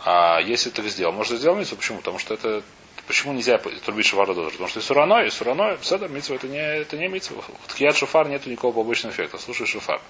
А 0.04 0.40
если 0.40 0.70
ты 0.70 0.86
сделал, 0.88 1.12
может, 1.12 1.38
сделал 1.38 1.56
миус, 1.56 1.70
почему? 1.70 1.98
Потому 1.98 2.18
что 2.18 2.34
это 2.34 2.62
Почему 3.08 3.32
нельзя 3.32 3.56
трубить 3.56 4.04
шофар 4.04 4.26
дозор? 4.26 4.50
Потому 4.50 4.68
что 4.68 4.80
и 4.80 4.82
сурано, 4.82 5.24
и 5.24 5.30
сурано, 5.30 5.78
седа, 5.80 6.08
митцва, 6.08 6.36
это 6.36 6.46
не, 6.46 6.58
это 6.58 6.98
не 6.98 7.08
митцва. 7.08 7.40
В 7.40 7.72
ткият 7.72 7.96
шофар 7.96 8.28
нету 8.28 8.50
никакого 8.50 8.74
побочного 8.74 9.14
эффекта. 9.14 9.38
Слушай 9.38 9.66
шофар. 9.66 10.02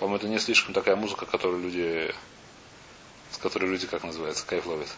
По-моему, 0.00 0.16
это 0.16 0.28
не 0.28 0.38
слишком 0.38 0.72
такая 0.72 0.96
музыка, 0.96 1.26
которую 1.26 1.62
люди, 1.62 2.10
с 3.30 3.36
которой 3.36 3.66
люди, 3.66 3.86
как 3.86 4.02
называется, 4.02 4.46
кайф 4.46 4.64
ловят. 4.64 4.88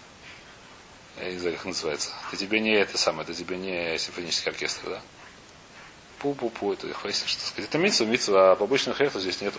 Я 1.20 1.32
не 1.32 1.38
знаю, 1.38 1.56
как 1.56 1.64
называется. 1.64 2.10
Это 2.28 2.36
тебе 2.36 2.60
не 2.60 2.70
это 2.70 2.96
самое, 2.96 3.24
это 3.24 3.34
тебе 3.34 3.56
не 3.56 3.98
симфонический 3.98 4.52
оркестр, 4.52 4.90
да? 4.90 5.02
Пу-пу-пу, 6.20 6.74
это 6.74 6.94
хвастин, 6.94 7.26
что 7.26 7.44
сказать. 7.44 7.68
Это 7.68 7.78
митцва, 7.78 8.06
митцва, 8.06 8.52
а 8.52 8.54
побочных 8.54 8.94
эффектов 8.94 9.22
здесь 9.22 9.40
нету. 9.40 9.58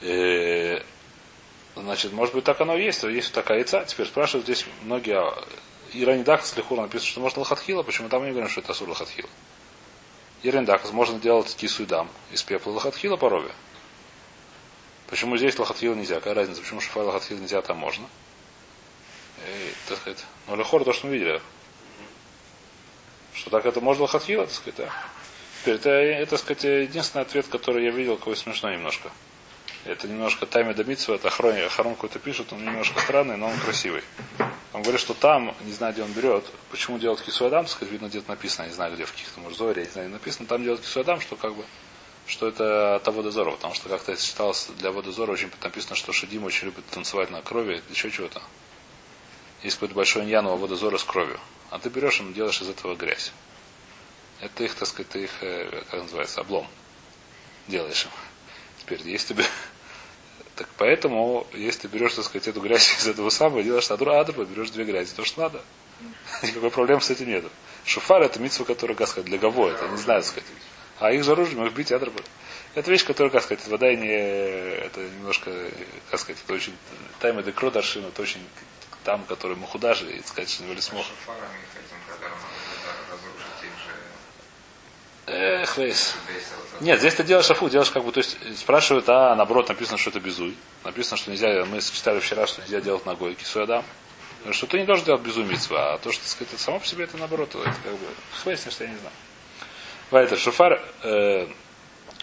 Э, 0.00 0.80
значит, 1.74 2.12
может 2.12 2.36
быть, 2.36 2.44
так 2.44 2.60
оно 2.60 2.76
и 2.76 2.84
есть, 2.84 3.02
есть 3.02 3.32
такая 3.32 3.58
яйца. 3.58 3.84
Теперь 3.84 4.06
спрашивают 4.06 4.46
здесь 4.46 4.64
многие, 4.82 5.18
а, 5.18 5.44
и 5.92 6.04
Ранидах 6.04 6.46
с 6.46 6.56
Лихура 6.56 6.82
написано, 6.82 7.10
что 7.10 7.20
можно 7.20 7.40
лохатхила, 7.40 7.82
почему 7.82 8.08
там 8.08 8.24
не 8.24 8.30
говорим, 8.30 8.48
что 8.48 8.60
это 8.60 8.70
асур 8.70 8.88
лохатхила. 8.90 9.28
Ерендахас 10.46 10.92
можно 10.92 11.18
делать 11.18 11.54
кису 11.56 11.82
и 11.82 11.86
дам 11.86 12.08
из 12.30 12.44
пепла 12.44 12.70
лохатхила 12.70 13.16
по 13.16 13.28
рове. 13.28 13.50
Почему 15.08 15.36
здесь 15.36 15.58
лохатхила 15.58 15.94
нельзя? 15.94 16.16
Какая 16.16 16.34
разница? 16.34 16.60
Почему 16.60 16.80
шафай 16.80 17.02
лохатхила 17.02 17.38
нельзя, 17.38 17.60
там 17.62 17.78
можно? 17.78 18.06
И, 19.44 19.72
так 19.88 19.98
сказать, 19.98 20.24
ну 20.46 20.54
лихор 20.54 20.84
то, 20.84 20.92
что 20.92 21.08
мы 21.08 21.14
видели. 21.14 21.42
Что 23.34 23.50
так 23.50 23.66
это 23.66 23.80
можно 23.80 24.02
лохатхила, 24.02 24.46
так 24.46 24.54
сказать, 24.54 24.76
да? 24.76 24.92
Теперь 25.62 25.74
это, 25.74 25.90
это, 25.90 26.30
так 26.30 26.38
сказать, 26.38 26.62
единственный 26.62 27.22
ответ, 27.22 27.48
который 27.48 27.84
я 27.84 27.90
видел, 27.90 28.16
какой 28.16 28.36
смешной 28.36 28.74
немножко. 28.74 29.10
Это 29.86 30.08
немножко 30.08 30.46
тайме 30.46 30.74
домицу, 30.74 31.14
это 31.14 31.28
охрон, 31.28 31.56
охрон 31.58 31.94
какой-то 31.94 32.18
пишет, 32.18 32.52
он 32.52 32.64
немножко 32.64 32.98
странный, 33.00 33.36
но 33.36 33.46
он 33.46 33.56
красивый. 33.60 34.02
Он 34.72 34.82
говорит, 34.82 35.00
что 35.00 35.14
там, 35.14 35.54
не 35.60 35.72
знаю, 35.72 35.92
где 35.92 36.02
он 36.02 36.10
берет, 36.10 36.44
почему 36.72 36.98
делать 36.98 37.22
кисуадам, 37.22 37.68
сказать, 37.68 37.92
видно, 37.92 38.08
где-то 38.08 38.28
написано, 38.28 38.66
не 38.66 38.72
знаю, 38.72 38.94
где, 38.94 39.04
в 39.04 39.12
каких-то, 39.12 39.38
может, 39.38 39.60
не 39.60 39.84
знаю, 39.84 40.10
написано, 40.10 40.48
там 40.48 40.64
делать 40.64 40.80
кисуадам, 40.80 41.20
что 41.20 41.36
как 41.36 41.54
бы, 41.54 41.64
что 42.26 42.48
это 42.48 42.96
от 42.96 43.06
водозора, 43.06 43.52
потому 43.52 43.74
что 43.74 43.88
как-то 43.88 44.10
это 44.10 44.20
считалось 44.20 44.68
для 44.76 44.90
водозора 44.90 45.30
очень 45.30 45.52
написано, 45.62 45.94
что 45.94 46.12
Шадим 46.12 46.42
очень 46.42 46.66
любит 46.66 46.84
танцевать 46.86 47.30
на 47.30 47.40
крови, 47.40 47.80
еще 47.88 48.10
чего-то. 48.10 48.42
Есть 49.62 49.76
какой-то 49.76 49.94
большой 49.94 50.24
иньян 50.24 50.46
у 50.46 50.56
водозора 50.56 50.98
с 50.98 51.04
кровью. 51.04 51.38
А 51.70 51.78
ты 51.78 51.90
берешь 51.90 52.20
и 52.20 52.24
делаешь 52.32 52.60
из 52.60 52.68
этого 52.68 52.96
грязь. 52.96 53.32
Это 54.40 54.64
их, 54.64 54.74
так 54.74 54.88
сказать, 54.88 55.14
их, 55.14 55.30
э, 55.42 55.84
как 55.90 56.02
называется, 56.02 56.40
облом. 56.40 56.66
Делаешь 57.68 58.04
им. 58.04 58.10
Теперь, 58.80 59.00
если 59.08 59.34
ты 59.34 59.44
так 60.56 60.68
поэтому, 60.78 61.46
если 61.52 61.82
ты 61.82 61.88
берешь, 61.88 62.14
так 62.14 62.24
сказать, 62.24 62.48
эту 62.48 62.60
грязь 62.60 62.98
из 62.98 63.06
этого 63.06 63.28
самого, 63.28 63.62
делаешь 63.62 63.90
адру 63.90 64.12
адру, 64.12 64.44
берешь 64.46 64.70
две 64.70 64.84
грязи, 64.84 65.14
то 65.14 65.24
что 65.24 65.42
надо. 65.42 65.62
Никакой 66.42 66.70
проблемы 66.70 67.00
с 67.02 67.10
этим 67.10 67.28
нету. 67.28 67.50
Шуфар 67.84 68.22
это 68.22 68.40
митсва, 68.40 68.64
которая, 68.64 68.96
как 68.96 69.08
сказать, 69.08 69.26
для 69.26 69.38
гаво, 69.38 69.68
это 69.68 69.86
не 69.88 69.98
знаю, 69.98 70.22
так 70.22 70.30
сказать. 70.30 70.48
А 70.98 71.12
их 71.12 71.24
же 71.24 71.32
оружием, 71.32 71.64
их 71.66 71.74
бить 71.74 71.92
адру. 71.92 72.10
Это 72.74 72.90
вещь, 72.90 73.04
которая, 73.04 73.30
как 73.30 73.42
сказать, 73.42 73.66
вода 73.68 73.94
не, 73.94 74.08
это 74.08 75.00
немножко, 75.00 75.50
как 76.10 76.20
сказать, 76.20 76.42
это 76.42 76.54
очень, 76.54 76.74
тайм 77.20 77.38
это 77.38 77.52
крот 77.52 77.76
аршин, 77.76 78.06
это 78.06 78.22
очень 78.22 78.40
там, 79.04 79.24
который 79.24 79.56
мухудажи, 79.56 80.10
и 80.10 80.22
сказать, 80.22 80.50
что 80.50 80.64
не 80.64 80.80
смог. 80.80 81.04
Эх, 85.26 85.76
вейс. 85.76 86.14
Нет, 86.80 87.00
здесь 87.00 87.14
ты 87.14 87.24
делаешь 87.24 87.46
шафу, 87.46 87.68
делаешь 87.68 87.90
как 87.90 88.04
бы, 88.04 88.12
то 88.12 88.18
есть 88.18 88.36
спрашивают, 88.56 89.08
а 89.08 89.34
наоборот 89.34 89.68
написано, 89.68 89.98
что 89.98 90.10
это 90.10 90.20
безуй. 90.20 90.56
Написано, 90.84 91.16
что 91.16 91.30
нельзя, 91.32 91.64
мы 91.64 91.80
читали 91.80 92.20
вчера, 92.20 92.46
что 92.46 92.62
нельзя 92.62 92.80
делать 92.80 93.04
ногой 93.06 93.34
кисуядам. 93.34 93.84
Что 94.52 94.68
ты 94.68 94.78
не 94.78 94.84
должен 94.84 95.04
делать 95.04 95.22
безумицу, 95.22 95.76
а 95.76 95.98
то, 95.98 96.12
что, 96.12 96.28
сказать, 96.28 96.54
это 96.54 96.62
само 96.62 96.78
по 96.78 96.86
себе, 96.86 97.04
это 97.04 97.16
наоборот, 97.16 97.48
это 97.56 97.64
как 97.64 97.92
бы, 97.92 98.06
хвейс, 98.42 98.64
что 98.70 98.84
я 98.84 98.90
не 98.90 98.96
знаю. 98.96 99.14
Вайтер, 100.12 100.38
шуфар, 100.38 100.80
э, 101.02 101.48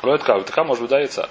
лоет 0.02 0.24
кав, 0.24 0.46
така 0.46 0.64
может 0.64 0.82
быть 0.84 0.90
да 0.90 1.00
яйца. 1.00 1.30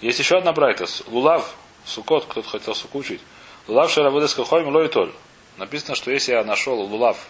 Есть 0.00 0.18
еще 0.18 0.38
одна 0.38 0.52
брайта, 0.52 0.86
лулав, 1.06 1.54
сукот, 1.84 2.24
кто-то 2.24 2.48
хотел 2.48 2.74
суку 2.74 2.98
учить. 2.98 3.20
Лулав 3.68 3.92
шаравыдаска 3.92 4.44
хойм 4.44 4.74
лоитоль. 4.74 5.12
Написано, 5.58 5.94
что 5.94 6.10
если 6.10 6.32
я 6.32 6.42
нашел 6.42 6.80
лулав, 6.80 7.28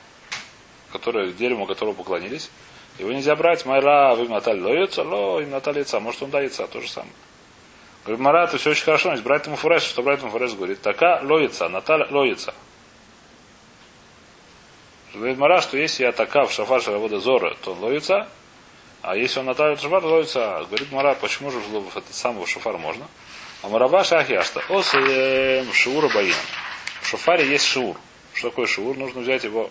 который, 0.91 1.35
дереву, 1.35 1.67
которому 1.67 1.95
поклонились, 1.95 2.49
его 2.99 3.13
нельзя 3.13 3.35
брать, 3.37 3.65
майра, 3.65 4.15
вы 4.15 4.29
наталь 4.29 4.61
лоется, 4.61 5.03
ло, 5.03 5.41
им 5.41 5.51
наталь 5.51 5.77
яйца. 5.77 6.01
Может 6.01 6.23
он 6.23 6.31
да 6.31 6.41
яйца, 6.41 6.67
то 6.67 6.81
же 6.81 6.89
самое. 6.89 7.13
Говорит, 8.05 8.21
Мара, 8.21 8.45
это 8.45 8.59
все 8.59 8.71
очень 8.71 8.85
хорошо, 8.85 9.13
есть 9.13 9.23
брать 9.23 9.47
ему 9.47 9.57
фуреш, 9.57 9.83
что 9.83 10.03
брать 10.03 10.21
ему 10.21 10.31
фуреш 10.31 10.55
говорит, 10.55 10.81
така 10.81 11.21
лоится, 11.23 11.69
наталь 11.69 12.07
лоится. 12.11 12.53
Говорит 15.15 15.39
Мара, 15.39 15.61
что 15.61 15.77
если 15.77 16.05
я 16.05 16.13
така 16.13 16.45
в 16.47 16.53
шафар 16.53 16.83
шаравода 16.83 17.21
зора, 17.21 17.57
то 17.63 17.73
он 17.73 17.79
лоится, 17.79 18.29
а 19.03 19.17
если 19.17 19.41
он 19.41 19.47
наталь 19.47 19.79
шафар, 19.79 20.05
лоится. 20.05 20.67
Говорит 20.69 20.91
Мара, 20.91 21.15
почему 21.15 21.51
же 21.51 21.59
в 21.59 21.97
этот 21.97 22.15
самый 22.15 22.47
шафар 22.47 22.77
можно? 22.79 23.07
А 23.63 23.69
Марава 23.69 24.03
шахьяшта, 24.03 24.61
осаем 24.69 25.73
шиура 25.73 26.09
баин. 26.09 26.35
В 27.01 27.07
шафаре 27.07 27.47
есть 27.49 27.65
шиур. 27.65 27.97
Что 28.35 28.51
такое 28.51 28.67
шиур? 28.67 28.97
Нужно 28.97 29.21
взять 29.21 29.45
его 29.45 29.71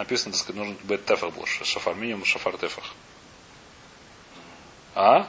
Написано, 0.00 0.32
так 0.32 0.40
сказать, 0.40 0.58
нужен 0.58 0.78
быть 0.84 1.04
тефах 1.04 1.34
был. 1.34 1.44
Шафар, 1.44 1.94
минимум 1.94 2.24
шафар 2.24 2.56
тефах. 2.56 2.84
А? 4.94 5.26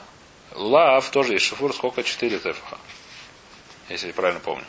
Лав 0.55 1.09
тоже 1.11 1.33
есть 1.33 1.43
шафур, 1.43 1.75
сколько? 1.75 2.01
Четыре 2.03 2.39
тефаха. 2.39 2.77
Если 3.89 4.07
я 4.07 4.13
правильно 4.13 4.39
помню. 4.39 4.63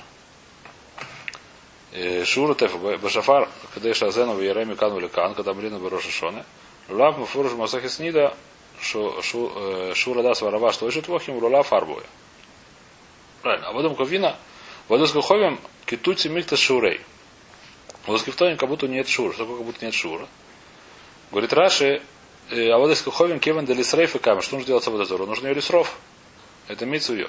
Шура 2.25 2.55
тефах. 2.55 2.99
Башафар, 2.99 3.49
когда 3.75 3.91
я 3.91 3.95
шазену 3.95 4.33
в 4.33 4.41
Ереми 4.43 4.75
кану 4.75 4.99
или 4.99 5.07
кан, 5.07 5.37
когда 5.37 5.55
млину 5.55 5.79
бороша 5.79 6.11
шоне. 6.11 6.45
Лав 6.89 7.19
мафуруш 7.19 7.53
масахис 7.53 8.01
нида, 8.01 8.37
э, 8.81 9.93
шура 9.95 10.23
да 10.25 10.35
сварава, 10.35 10.73
что 10.73 10.89
ищет 10.89 11.07
вохим, 11.07 11.39
рула 11.39 11.63
фарбуя. 11.63 12.03
Правильно. 13.43 13.69
А 13.69 13.73
водом 13.73 13.95
ковина, 13.95 14.37
водом 14.89 15.07
с 15.07 15.13
куховим, 15.13 15.61
китути 15.87 16.27
микта 16.27 16.57
шурей. 16.57 17.03
У 18.07 18.13
Лоскифтоним 18.13 18.57
как 18.57 18.69
будто 18.69 18.89
нет 18.89 19.09
шура. 19.09 19.33
Что 19.33 19.45
такое 19.45 19.59
как 19.59 19.67
будто 19.67 19.85
нет 19.85 19.95
шура? 19.95 20.27
Говорит 21.31 21.53
Раши, 21.53 22.03
«Э, 22.51 22.71
а 22.71 22.79
вот 22.79 22.91
если 22.91 23.11
ховим 23.11 23.41
кевен 23.41 23.65
дали 23.65 23.83
срейф 23.83 24.15
и 24.17 24.19
камер, 24.19 24.43
что 24.43 24.57
нужно 24.57 24.67
делать 24.67 24.85
с 24.85 24.87
водозору? 24.89 25.27
Нужно 25.27 25.47
ее 25.47 25.55
лисров. 25.55 25.97
Это 26.69 26.85
мицу 26.85 27.15
ее. 27.15 27.29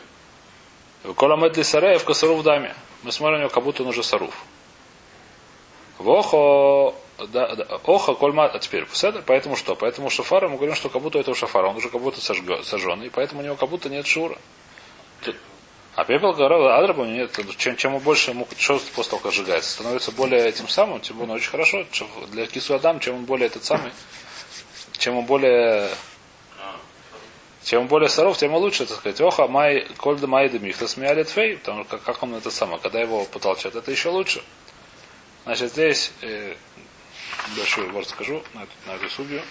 Коламет 1.16 1.58
лисареев 1.58 2.04
косару 2.04 2.36
в 2.36 2.44
даме. 2.44 2.76
Мы 3.04 3.12
смотрим 3.12 3.38
на 3.38 3.42
него, 3.44 3.50
как 3.50 3.64
будто 3.64 3.84
он 3.84 3.90
уже 3.90 4.04
саруф. 4.04 4.44
Вохо, 5.98 6.96
да, 7.28 7.56
да, 7.56 7.80
оха, 7.84 8.14
кольма, 8.14 8.46
а 8.46 8.60
теперь, 8.60 8.86
поэтому 9.26 9.56
что? 9.56 9.76
Поэтому 9.76 10.10
шафара, 10.10 10.50
мы 10.50 10.56
говорим, 10.56 10.76
что 10.76 10.90
как 10.90 11.02
будто 11.02 11.20
это 11.20 11.34
шафара, 11.36 11.68
он 11.70 11.78
уже 11.78 11.90
как 11.90 12.02
будто 12.02 12.20
сожжен, 12.22 13.04
и 13.04 13.10
поэтому 13.10 13.42
у 13.42 13.44
него 13.44 13.56
как 13.56 13.70
будто 13.70 13.90
нет 13.90 14.08
шура. 14.08 14.38
А 15.96 16.06
пепел 16.06 16.34
гора 16.34 16.78
Адрабу 16.78 17.06
нет. 17.06 17.40
Чем, 17.58 17.76
чем 17.76 17.98
больше 18.00 18.32
ему 18.32 18.48
что 18.58 18.80
после 18.96 19.12
того, 19.12 19.22
как 19.22 19.32
сжигается, 19.32 19.72
становится 19.72 20.12
более 20.12 20.48
этим 20.48 20.68
самым, 20.68 21.02
тем 21.02 21.22
он 21.22 21.30
очень 21.32 21.50
хорошо. 21.50 21.86
Для 22.30 22.48
кису 22.48 22.74
Адам, 22.74 23.00
чем 23.00 23.16
он 23.16 23.26
более 23.26 23.48
этот 23.48 23.64
самый, 23.64 23.92
чем 24.98 25.18
он 25.18 25.26
более 25.26 25.90
чем 27.64 27.84
он 27.84 27.88
более 27.88 28.10
соров, 28.10 28.38
тем 28.38 28.54
лучше, 28.56 28.86
так 28.86 28.98
сказать. 28.98 29.22
Оха, 29.22 29.48
май, 29.48 29.88
кольда 29.98 30.28
май 30.28 30.50
демихта 30.50 30.88
смеялит 30.88 31.30
фей, 31.30 31.58
потому 31.58 31.86
что 31.86 31.98
как 31.98 32.22
он 32.22 32.36
это 32.36 32.52
самое, 32.52 32.80
когда 32.80 33.00
его 33.00 33.24
потолчат, 33.24 33.76
это 33.76 33.90
еще 33.90 34.10
лучше. 34.10 34.44
Значит, 35.46 35.72
здесь 35.72 36.12
э, 36.22 36.56
большой 37.56 37.88
вот 37.90 38.08
скажу 38.10 38.44
на 38.54 38.64
эту, 38.64 38.72
на 38.86 38.92
эту 38.96 39.10
судью. 39.10 39.42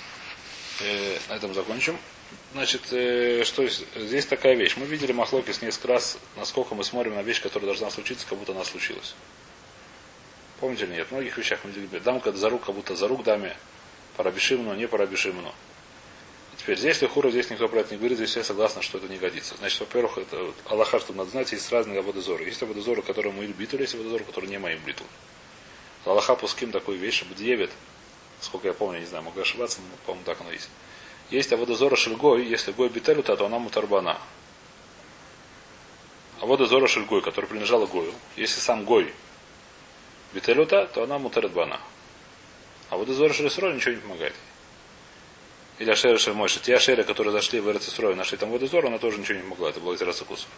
Э, 0.81 1.19
на 1.29 1.35
этом 1.35 1.55
закончим. 1.55 1.97
Значит, 2.53 2.93
э, 2.93 3.45
что 3.45 3.67
здесь 3.67 4.27
такая 4.27 4.55
вещь. 4.55 4.77
Мы 4.77 4.85
видели 4.85 5.13
Махлокис 5.13 5.63
несколько 5.63 5.89
раз, 5.89 6.19
насколько 6.37 6.75
мы 6.75 6.85
смотрим 6.85 7.15
на 7.15 7.23
вещь, 7.23 7.41
которая 7.41 7.67
должна 7.67 7.91
случиться, 7.91 8.27
как 8.29 8.39
будто 8.39 8.53
она 8.53 8.65
случилась. 8.65 9.15
Помните 10.61 10.85
или 10.85 10.93
нет? 10.93 11.07
В 11.09 11.13
многих 11.13 11.39
вещах 11.39 11.61
мы 11.65 11.71
видели, 11.71 11.99
дам 11.99 12.21
как 12.21 12.37
за 12.37 12.51
рук, 12.51 12.67
как 12.67 12.75
будто 12.75 12.95
за 12.95 13.09
рук 13.09 13.25
даме, 13.25 13.57
парабишимну, 14.19 14.75
не 14.75 14.87
парабишимну. 14.87 15.53
Теперь 16.59 16.79
здесь 16.79 17.01
Лехура, 17.01 17.31
здесь 17.31 17.49
никто 17.49 17.69
про 17.69 17.81
это 17.81 17.93
не 17.93 17.97
говорит, 17.97 18.19
здесь 18.19 18.31
все 18.31 18.45
согласны, 18.45 18.83
что 18.83 18.99
это 18.99 19.09
не 19.09 19.17
годится. 19.17 19.57
Значит, 19.57 19.81
во-первых, 19.81 20.19
это 20.19 20.53
Аллаха, 20.67 21.01
что 21.01 21.15
надо 21.15 21.31
знать, 21.31 21.51
есть 21.53 21.73
разные 21.73 22.03
водозоры. 22.03 22.45
Есть 22.45 22.61
водозоры, 22.61 23.01
которые 23.01 23.33
мы 23.33 23.47
битуль, 23.47 23.81
есть 23.81 23.95
водозоры, 23.95 24.25
которые 24.25 24.51
не 24.51 24.59
моим 24.59 24.79
битуль. 24.85 25.07
Аллаха 26.05 26.37
пуским 26.37 26.71
такую 26.71 26.99
вещь, 26.99 27.17
чтобы 27.17 27.35
девять, 27.35 27.71
сколько 28.43 28.69
я 28.69 28.75
помню, 28.75 29.01
не 29.01 29.07
знаю, 29.07 29.25
могу 29.25 29.41
ошибаться, 29.41 29.81
но, 29.81 29.97
по-моему, 30.05 30.27
так 30.27 30.41
оно 30.43 30.53
есть. 30.53 30.69
Есть 31.33 31.51
Аводозора 31.51 31.97
Шельгой, 31.97 32.45
если 32.45 32.73
Гой 32.73 32.91
Бителюта, 32.91 33.35
то 33.39 33.47
она 33.47 33.59
мутарбана. 33.59 34.19
А 36.39 36.43
Аводозора 36.43 36.87
Шельгой, 36.87 37.23
который 37.23 37.47
принадлежала 37.47 37.87
Гою, 37.87 38.13
если 38.37 38.61
сам 38.61 38.85
Гой 38.85 39.15
Бителюта, 40.35 40.87
то 40.89 41.05
она 41.05 41.19
мутарбана. 41.19 41.81
А 42.91 42.97
Аводозора 42.97 43.33
Шельсрой 43.33 43.73
ничего 43.73 43.95
не 43.95 44.01
помогает. 44.03 44.35
Или 45.79 45.91
Ашера 45.91 46.19
Шельмойша. 46.19 46.61
Те 46.61 46.77
Ашеры, 46.77 47.03
которые 47.03 47.33
зашли 47.33 47.61
в 47.61 47.69
Эрцисрой, 47.71 48.15
нашли 48.15 48.37
там 48.37 48.51
Водозор, 48.51 48.85
она 48.85 48.99
тоже 48.99 49.17
ничего 49.17 49.39
не 49.39 49.43
помогла. 49.43 49.71
Это 49.71 49.81
было 49.81 49.95
из 49.95 50.03
Расакусов. 50.03 50.49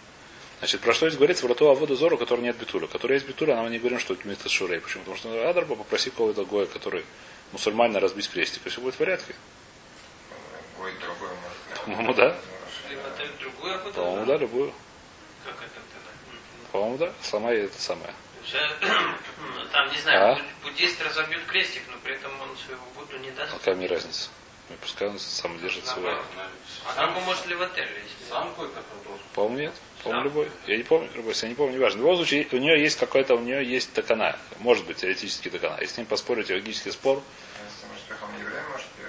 Значит, 0.58 0.80
про 0.80 0.92
что 0.92 1.08
здесь 1.08 1.18
говорится? 1.18 1.46
Про 1.46 1.54
ту 1.54 1.68
Аводу 1.68 1.94
Зору, 1.94 2.18
который 2.18 2.40
нет 2.40 2.56
битуля. 2.56 2.88
Который 2.88 3.14
есть 3.14 3.28
битуля, 3.28 3.60
она 3.60 3.68
не 3.68 3.78
говорим, 3.78 4.00
что 4.00 4.14
это 4.14 4.26
Митас 4.26 4.50
Шурей. 4.50 4.80
Почему? 4.80 5.04
Потому 5.04 5.18
что 5.18 5.48
Адарба 5.48 5.76
попроси 5.76 6.10
кого-то 6.10 6.44
Гоя, 6.44 6.66
который 6.66 7.04
мусульманина 7.52 8.00
разбить 8.00 8.28
крестик, 8.28 8.66
и 8.66 8.70
все 8.70 8.80
будет 8.80 8.94
в 8.94 8.98
порядке. 8.98 9.36
По-моему, 11.84 12.14
да. 12.14 12.36
По-моему, 13.94 14.26
да, 14.26 14.36
любую. 14.36 14.72
Как 15.44 15.54
это 15.56 15.80
По-моему, 16.72 16.98
да. 16.98 17.12
Сломай 17.22 17.58
это 17.58 17.80
самое. 17.80 18.12
Там, 19.72 19.90
не 19.90 19.98
знаю, 19.98 20.34
а? 20.34 20.38
буддист 20.62 21.02
разобьет 21.02 21.44
крестик, 21.46 21.82
но 21.90 21.96
при 22.02 22.14
этом 22.14 22.30
он 22.40 22.56
своего 22.56 22.82
Будду 22.94 23.18
не 23.18 23.30
даст. 23.30 23.52
А 23.54 23.58
какая 23.58 23.74
мне 23.74 23.86
разница? 23.86 24.28
Ну, 24.68 24.76
пускай 24.80 25.08
он 25.08 25.18
сам 25.18 25.58
держит 25.60 25.86
свой. 25.86 26.12
А 26.86 26.94
сам 26.94 27.12
может 27.22 27.46
ли 27.46 27.54
в 27.54 27.62
отеле? 27.62 27.88
Сам 28.28 28.50
какой-то 28.50 28.82
По-моему, 29.34 29.58
нет. 29.58 29.74
По-моему, 30.02 30.24
любой. 30.24 30.50
Я 30.66 30.76
не 30.76 30.82
помню, 30.82 31.10
любой, 31.14 31.34
я 31.34 31.48
не 31.48 31.54
помню, 31.54 31.76
неважно. 31.76 31.98
В 31.98 32.02
любом 32.02 32.16
случае, 32.16 32.46
у 32.52 32.56
нее 32.56 32.80
есть 32.80 32.98
какой-то, 32.98 33.34
у 33.34 33.40
нее 33.40 33.64
есть 33.64 33.92
такана. 33.92 34.38
Может 34.58 34.86
быть, 34.86 34.98
теоретически 34.98 35.50
такана. 35.50 35.78
Если 35.80 35.94
с 35.94 35.98
ним 35.98 36.06
поспорить, 36.06 36.48
теологический 36.48 36.92
спор. 36.92 37.22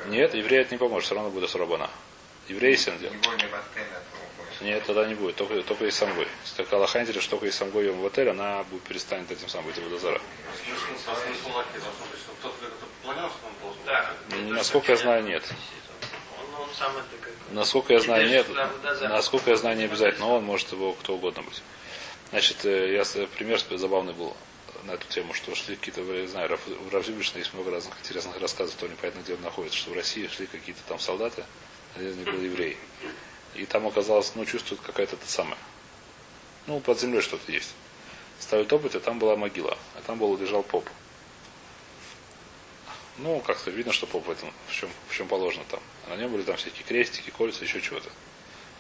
Нет, 0.08 0.34
еврею 0.34 0.64
это 0.64 0.72
не 0.74 0.78
поможет, 0.78 1.06
все 1.06 1.16
равно 1.16 1.30
будет 1.30 1.50
срабана. 1.50 1.90
Еврей 2.48 2.76
делает. 2.78 3.14
Нет, 4.62 4.84
тогда 4.86 5.06
не 5.06 5.16
будет, 5.16 5.36
только, 5.36 5.62
только 5.64 5.86
из 5.86 5.96
самгой. 5.96 6.28
Если 6.44 6.58
только 6.58 6.76
Аллаха 6.78 7.06
что 7.06 7.32
только 7.32 7.48
из 7.48 7.56
самгой 7.56 7.90
в 7.90 8.06
отель, 8.06 8.30
она 8.30 8.64
будет 8.64 8.84
перестанет 8.84 9.30
этим 9.30 9.50
самым 9.50 9.68
быть 9.68 9.78
водозара. 9.78 10.22
Насколько 14.50 14.92
я 14.94 14.98
знаю, 14.98 15.24
нет. 15.24 15.44
Насколько 17.52 17.94
я 17.94 18.00
знаю, 18.00 18.28
нет. 18.30 18.48
Насколько 19.02 19.52
я 19.52 19.58
знаю, 19.58 19.78
не 19.78 19.86
обязательно. 19.86 20.26
Но 20.26 20.36
он 20.38 20.44
может 20.44 20.72
его 20.72 20.94
кто 20.94 21.16
угодно 21.16 21.44
быть. 21.44 21.62
Значит, 22.30 22.66
э, 22.66 22.94
я 22.94 23.28
пример 23.28 23.60
забавный 23.78 24.14
был 24.14 24.36
на 24.86 24.92
эту 24.92 25.08
тему, 25.08 25.34
что 25.34 25.56
шли 25.56 25.76
какие-то, 25.76 26.02
я 26.02 26.28
знаю, 26.28 26.58
в 26.58 26.94
Равзюбишне 26.94 27.40
есть 27.40 27.54
много 27.54 27.72
разных 27.72 27.98
интересных 28.00 28.40
рассказов, 28.40 28.76
то 28.76 28.88
непонятно, 28.88 29.22
где 29.22 29.34
он 29.34 29.42
находится, 29.42 29.78
что 29.78 29.92
в 29.92 29.94
России 29.94 30.28
шли 30.28 30.48
какие-то 30.48 30.82
там 30.88 31.00
солдаты, 31.00 31.44
один 31.96 32.12
из 32.12 32.18
них 32.18 32.26
был 32.26 32.42
еврей. 32.42 32.78
И 33.56 33.66
там 33.66 33.88
оказалось, 33.88 34.34
ну, 34.36 34.46
чувствует 34.46 34.82
какая-то 34.82 35.18
та 35.18 35.26
самая. 35.26 35.58
Ну, 36.68 36.80
под 36.80 37.00
землей 37.00 37.22
что-то 37.22 37.52
есть. 37.52 37.74
Ставят 38.40 38.72
опыт, 38.74 38.96
и 38.96 39.00
там 39.00 39.18
была 39.18 39.36
могила, 39.36 39.78
а 39.96 40.02
там 40.02 40.20
был 40.20 40.36
лежал 40.38 40.62
поп. 40.62 40.88
Ну, 43.18 43.40
как-то 43.40 43.72
видно, 43.72 43.94
что 43.94 44.08
поп 44.08 44.28
в 44.28 44.32
этом, 44.32 44.52
в 44.68 44.74
чем, 44.74 44.90
в 45.10 45.14
чем 45.16 45.28
положено 45.28 45.64
там. 45.70 45.80
А 46.06 46.10
на 46.10 46.18
нем 46.18 46.32
были 46.32 46.44
там 46.44 46.58
всякие 46.58 46.84
крестики, 46.84 47.30
кольца, 47.30 47.64
еще 47.64 47.80
чего-то. 47.82 48.10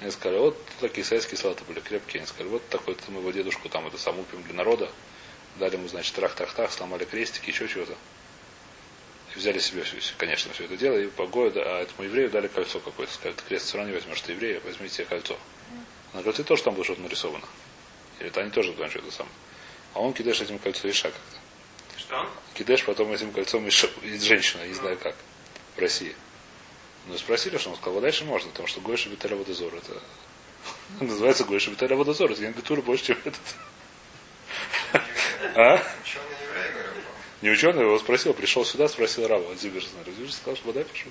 Они 0.01 0.11
сказали, 0.11 0.39
вот 0.39 0.61
такие 0.81 1.05
советские 1.05 1.37
салаты 1.37 1.63
были 1.63 1.79
крепкие. 1.79 2.19
Они 2.19 2.27
сказали, 2.27 2.49
вот 2.49 2.67
такой 2.67 2.97
мы 3.07 3.21
его 3.21 3.31
дедушку 3.31 3.69
там 3.69 3.87
это 3.87 3.97
сам 3.97 4.19
упим 4.19 4.43
для 4.43 4.53
народа. 4.53 4.89
Дали 5.55 5.75
ему, 5.75 5.87
значит, 5.87 6.13
трах-тах-тах, 6.15 6.71
сломали 6.71 7.05
крестики, 7.05 7.49
еще 7.49 7.67
чего-то. 7.67 7.95
И 9.33 9.39
взяли 9.39 9.59
себе, 9.59 9.83
конечно, 10.17 10.53
все 10.53 10.65
это 10.65 10.77
дело, 10.77 10.97
и 10.97 11.07
по 11.07 11.27
году, 11.27 11.61
а 11.63 11.81
этому 11.81 12.03
еврею 12.03 12.29
дали 12.29 12.47
кольцо 12.47 12.79
какое-то. 12.79 13.13
Сказали, 13.13 13.35
крест 13.47 13.67
все 13.67 13.77
равно 13.77 13.91
не 13.91 13.97
возьмешь, 13.97 14.21
ты 14.21 14.33
еврея, 14.33 14.61
возьмите 14.63 14.95
себе 14.95 15.05
кольцо. 15.05 15.37
На 16.13 16.23
кольце 16.23 16.43
тоже 16.43 16.63
там 16.63 16.75
было 16.75 16.83
что-то 16.83 17.01
нарисовано. 17.01 17.45
Или 18.19 18.29
это 18.29 18.41
они 18.41 18.51
тоже 18.51 18.71
думают, 18.71 18.91
что 18.91 18.99
это 18.99 19.11
самое. 19.11 19.35
А 19.93 19.99
он 20.01 20.13
кидаешь 20.13 20.41
этим 20.41 20.59
кольцо 20.59 20.89
Иша 20.89 21.09
как-то. 21.09 21.99
Что 21.99 22.19
он? 22.19 22.29
Кидаешь 22.53 22.83
потом 22.83 23.11
этим 23.11 23.31
кольцом 23.31 23.67
Иша, 23.67 23.89
и 24.03 24.17
женщина, 24.17 24.65
не 24.67 24.73
знаю 24.73 24.97
как, 24.97 25.15
в 25.75 25.79
России. 25.79 26.15
Ну, 27.07 27.17
спросили, 27.17 27.57
что 27.57 27.69
он 27.69 27.77
сказал, 27.77 28.01
дальше 28.01 28.25
можно, 28.25 28.49
потому 28.49 28.67
что 28.67 28.81
Гойша 28.81 29.09
Бетеля 29.09 29.35
Водозор, 29.35 29.73
это 29.75 30.01
называется 30.99 31.43
Гойша 31.43 31.71
Бетеля 31.71 31.95
Водозор, 31.95 32.31
это 32.31 32.41
генгатура 32.41 32.81
больше, 32.81 33.05
чем 33.05 33.19
этот. 33.23 33.41
А? 35.55 35.75
Ученый 36.03 36.25
еврей, 36.47 36.71
говорю, 36.73 36.89
был. 36.95 37.01
Не 37.41 37.49
ученый, 37.51 37.81
его 37.83 37.97
спросил, 37.99 38.33
пришел 38.33 38.65
сюда, 38.65 38.87
спросил 38.87 39.27
Рава, 39.27 39.51
от 39.51 39.59
Зиберсона. 39.59 40.03
Зиберсон 40.03 40.31
сказал, 40.33 40.55
что 40.57 40.67
вода 40.67 40.83
пишу. 40.83 41.09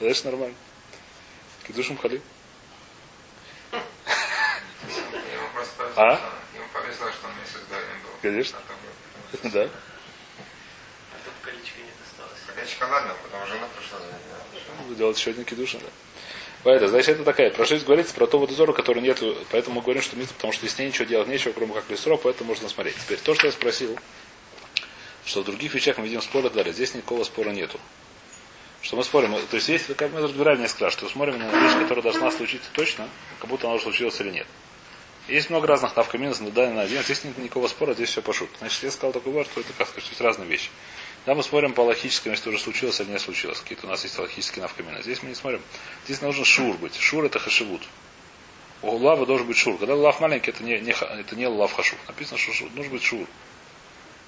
А 0.00 0.04
дальше 0.04 0.24
нормально. 0.24 0.56
Просто 5.54 5.74
повезло, 5.76 6.02
А? 6.02 6.16
что- 6.16 6.32
Ему 6.58 6.66
повезло, 6.72 7.10
что 7.12 7.26
он 7.26 7.32
был. 7.34 8.10
Конечно. 8.22 8.58
А 8.58 9.48
Да. 9.48 9.62
А 9.62 11.16
тут 11.24 11.34
колечко 11.42 11.78
не 11.78 11.90
досталось. 12.00 12.40
Колечко 12.54 12.84
ладно, 12.84 13.14
потом 13.22 13.46
жена 13.46 13.66
пришла 13.78 13.98
за 14.00 14.06
ним. 14.86 14.96
Делать 14.96 15.18
еще 15.18 15.30
один 15.30 15.44
кидушин, 15.44 15.80
да. 15.80 15.86
Поэтому, 16.64 16.90
значит, 16.90 17.16
это 17.16 17.24
такая. 17.24 17.50
Про 17.50 17.66
жизнь 17.66 17.84
говорится 17.84 18.14
про 18.14 18.26
то 18.26 18.38
водозору, 18.38 18.72
который 18.72 19.02
нету. 19.02 19.36
Поэтому 19.50 19.76
мы 19.76 19.82
говорим, 19.82 20.02
что 20.02 20.16
митцва, 20.16 20.34
потому 20.34 20.52
что 20.52 20.66
с 20.66 20.78
ней 20.78 20.88
ничего 20.88 21.04
делать 21.04 21.28
нечего, 21.28 21.52
кроме 21.52 21.74
как 21.74 21.88
лесров, 21.90 22.22
поэтому 22.22 22.48
можно 22.48 22.68
смотреть. 22.70 22.96
Теперь 22.96 23.18
то, 23.18 23.34
что 23.34 23.46
я 23.46 23.52
спросил, 23.52 23.98
что 25.26 25.42
в 25.42 25.44
других 25.44 25.74
вещах 25.74 25.98
мы 25.98 26.04
видим 26.04 26.22
споры 26.22 26.48
далее. 26.48 26.72
Здесь 26.72 26.94
никакого 26.94 27.22
спора 27.24 27.50
нету. 27.50 27.78
Что 28.80 28.96
мы 28.96 29.04
спорим, 29.04 29.34
то 29.50 29.56
есть 29.56 29.68
есть, 29.68 29.94
как 29.96 30.12
мы 30.12 30.20
разбирали 30.20 30.60
несколько 30.60 30.84
раз, 30.84 30.92
что 30.92 31.08
смотрим 31.08 31.38
на 31.38 31.48
вещь, 31.48 31.72
которая 31.82 32.02
должна 32.02 32.30
случиться 32.30 32.68
точно, 32.74 33.08
как 33.40 33.48
будто 33.48 33.66
она 33.66 33.76
уже 33.76 33.84
случилась 33.84 34.20
или 34.20 34.30
нет. 34.30 34.46
Есть 35.26 35.48
много 35.48 35.66
разных 35.66 35.96
навкаминов 35.96 36.38
на 36.40 36.50
данный 36.50 36.74
на 36.74 36.82
один. 36.82 37.02
Здесь 37.02 37.24
нет 37.24 37.38
никакого 37.38 37.68
спора, 37.68 37.94
здесь 37.94 38.10
все 38.10 38.20
пошут. 38.20 38.50
Значит, 38.58 38.82
я 38.82 38.90
сказал 38.90 39.12
такой 39.12 39.32
вариант, 39.32 39.50
что 39.50 39.60
это 39.60 39.72
как 39.72 39.88
сказать, 39.88 40.20
разные 40.20 40.46
вещи. 40.46 40.68
Да, 41.26 41.34
мы 41.34 41.42
смотрим 41.42 41.72
по 41.72 41.80
логическому, 41.80 42.34
если 42.34 42.50
уже 42.50 42.58
случилось 42.58 43.00
или 43.00 43.10
не 43.10 43.18
случилось. 43.18 43.60
Какие-то 43.60 43.86
у 43.86 43.90
нас 43.90 44.02
есть 44.04 44.18
логические 44.18 44.62
навкамины. 44.62 45.02
Здесь 45.02 45.22
мы 45.22 45.30
не 45.30 45.34
смотрим. 45.34 45.62
Здесь 46.04 46.20
нужно 46.20 46.44
шур 46.44 46.76
быть. 46.76 46.96
Шур 46.96 47.24
это 47.24 47.38
хашивут. 47.38 47.82
У 48.82 48.90
лавы 48.96 49.24
должен 49.24 49.46
быть 49.46 49.56
шур. 49.56 49.78
Когда 49.78 49.94
лав 49.94 50.20
маленький, 50.20 50.50
это 50.50 50.62
не, 50.62 50.78
не, 50.80 50.92
это 50.92 51.34
не 51.36 51.46
лав 51.46 51.72
хашув. 51.72 51.98
Написано, 52.06 52.38
что 52.38 52.52
шур. 52.52 52.70
Нужно 52.74 52.92
быть 52.92 53.02
шур. 53.02 53.26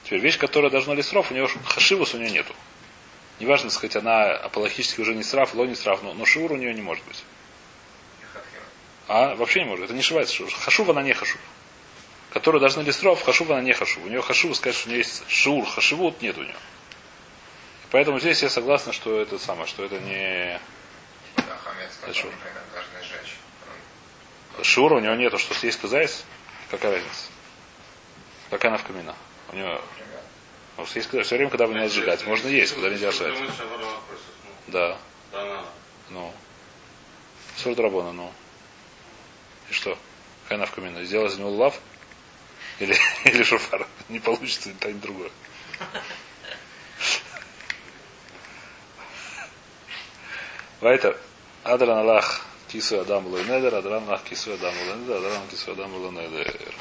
Теперь 0.05 0.21
вещь, 0.21 0.39
которая 0.39 0.71
должна 0.71 0.95
ли 0.95 1.03
сров, 1.03 1.31
у 1.31 1.35
нее 1.35 1.49
хашивус 1.67 2.15
у 2.15 2.19
нее 2.19 2.31
нету. 2.31 2.55
Неважно, 3.41 3.69
сказать, 3.69 3.97
она 3.97 4.33
апологически 4.33 5.03
уже 5.03 5.15
не 5.15 5.23
срав, 5.23 5.55
ло 5.55 5.67
не 5.67 5.75
срав, 5.75 6.03
но, 6.03 6.15
но 6.15 6.25
шур 6.25 6.53
у 6.53 6.57
нее 6.57 6.73
не 6.73 6.81
может 6.81 7.05
быть. 7.05 7.23
А 9.09 9.35
вообще 9.35 9.61
не 9.61 9.67
может. 9.67 9.85
Это 9.85 9.95
не 9.95 10.03
шивается 10.03 10.35
шур. 10.35 10.51
Хашув 10.51 10.89
она 10.89 11.03
не 11.03 11.13
хашув. 11.13 11.41
Которую 12.31 12.61
должны 12.61 12.81
ли 12.81 12.93
сров, 12.93 13.23
хашув 13.23 13.51
она 13.51 13.61
не 13.61 13.75
хашув. 13.75 14.05
У 14.05 14.09
нее 14.09 14.23
хашув, 14.23 14.57
сказать, 14.57 14.77
что 14.77 14.89
у 14.89 14.93
нее 14.93 15.01
есть 15.01 15.29
шур, 15.29 15.67
хашивут, 15.67 16.23
нет 16.23 16.39
у 16.39 16.43
нее. 16.43 16.57
Поэтому 17.91 18.19
здесь 18.19 18.43
я 18.43 18.51
согласен, 18.51 18.93
что 18.93 19.21
это 19.21 19.39
самое, 19.39 19.67
что 19.67 19.85
это 19.85 19.99
не 20.01 20.61
Да, 21.37 21.57
хамец, 21.63 21.91
сжечь. 22.15 23.37
Шура 24.63 24.97
у 24.97 25.01
него 25.01 25.15
нету, 25.15 25.39
что 25.39 25.55
съесть 25.55 25.81
кузайс. 25.81 26.25
Какая 26.71 26.93
разница? 26.93 27.27
Какая 28.51 28.69
она 28.69 28.79
в 28.79 28.85
камина? 28.85 29.15
У 29.53 29.57
него 29.57 29.69
Например. 29.69 30.21
ну, 30.79 30.87
съесть 30.87 31.09
кузайс. 31.09 31.27
Все 31.27 31.37
время, 31.37 31.51
когда 31.51 31.67
вы 31.67 31.75
не 31.75 31.89
сжигать, 31.89 32.27
можно 32.27 32.49
есть, 32.49 32.75
когда 32.75 32.89
нельзя 32.89 33.13
сжигать. 33.13 33.39
Да. 34.69 34.99
Ну. 36.11 36.33
Сур 37.57 37.75
драбона, 37.75 38.13
ну. 38.13 38.33
И 39.71 39.73
что? 39.73 39.99
Какая 40.45 40.57
она 40.57 40.67
в 40.67 40.73
камина? 40.73 41.05
Сделать 41.05 41.33
из 41.33 41.39
него 41.39 41.51
лав? 41.51 41.79
Или, 42.79 42.97
или 43.25 43.43
шуфар? 43.43 43.87
Не 44.09 44.21
получится 44.21 44.69
ни 44.69 44.75
то, 44.75 44.93
ни 44.93 44.99
другое. 44.99 45.31
Вайтер. 50.81 51.17
Адран 51.65 51.99
Аллах 51.99 52.43
кису 52.69 53.01
Адам 53.01 53.27
Лой 53.29 53.43
Недер, 53.45 53.75
Адран 53.75 54.05
Аллах 54.05 54.23
кису 54.25 54.53
Адам 54.53 54.75
Лой 54.87 54.99
Недер, 54.99 55.17
Адран 55.17 55.47
кису 55.51 55.73
Адам 55.73 55.95
Лой 55.95 56.11
Недер. 56.11 56.75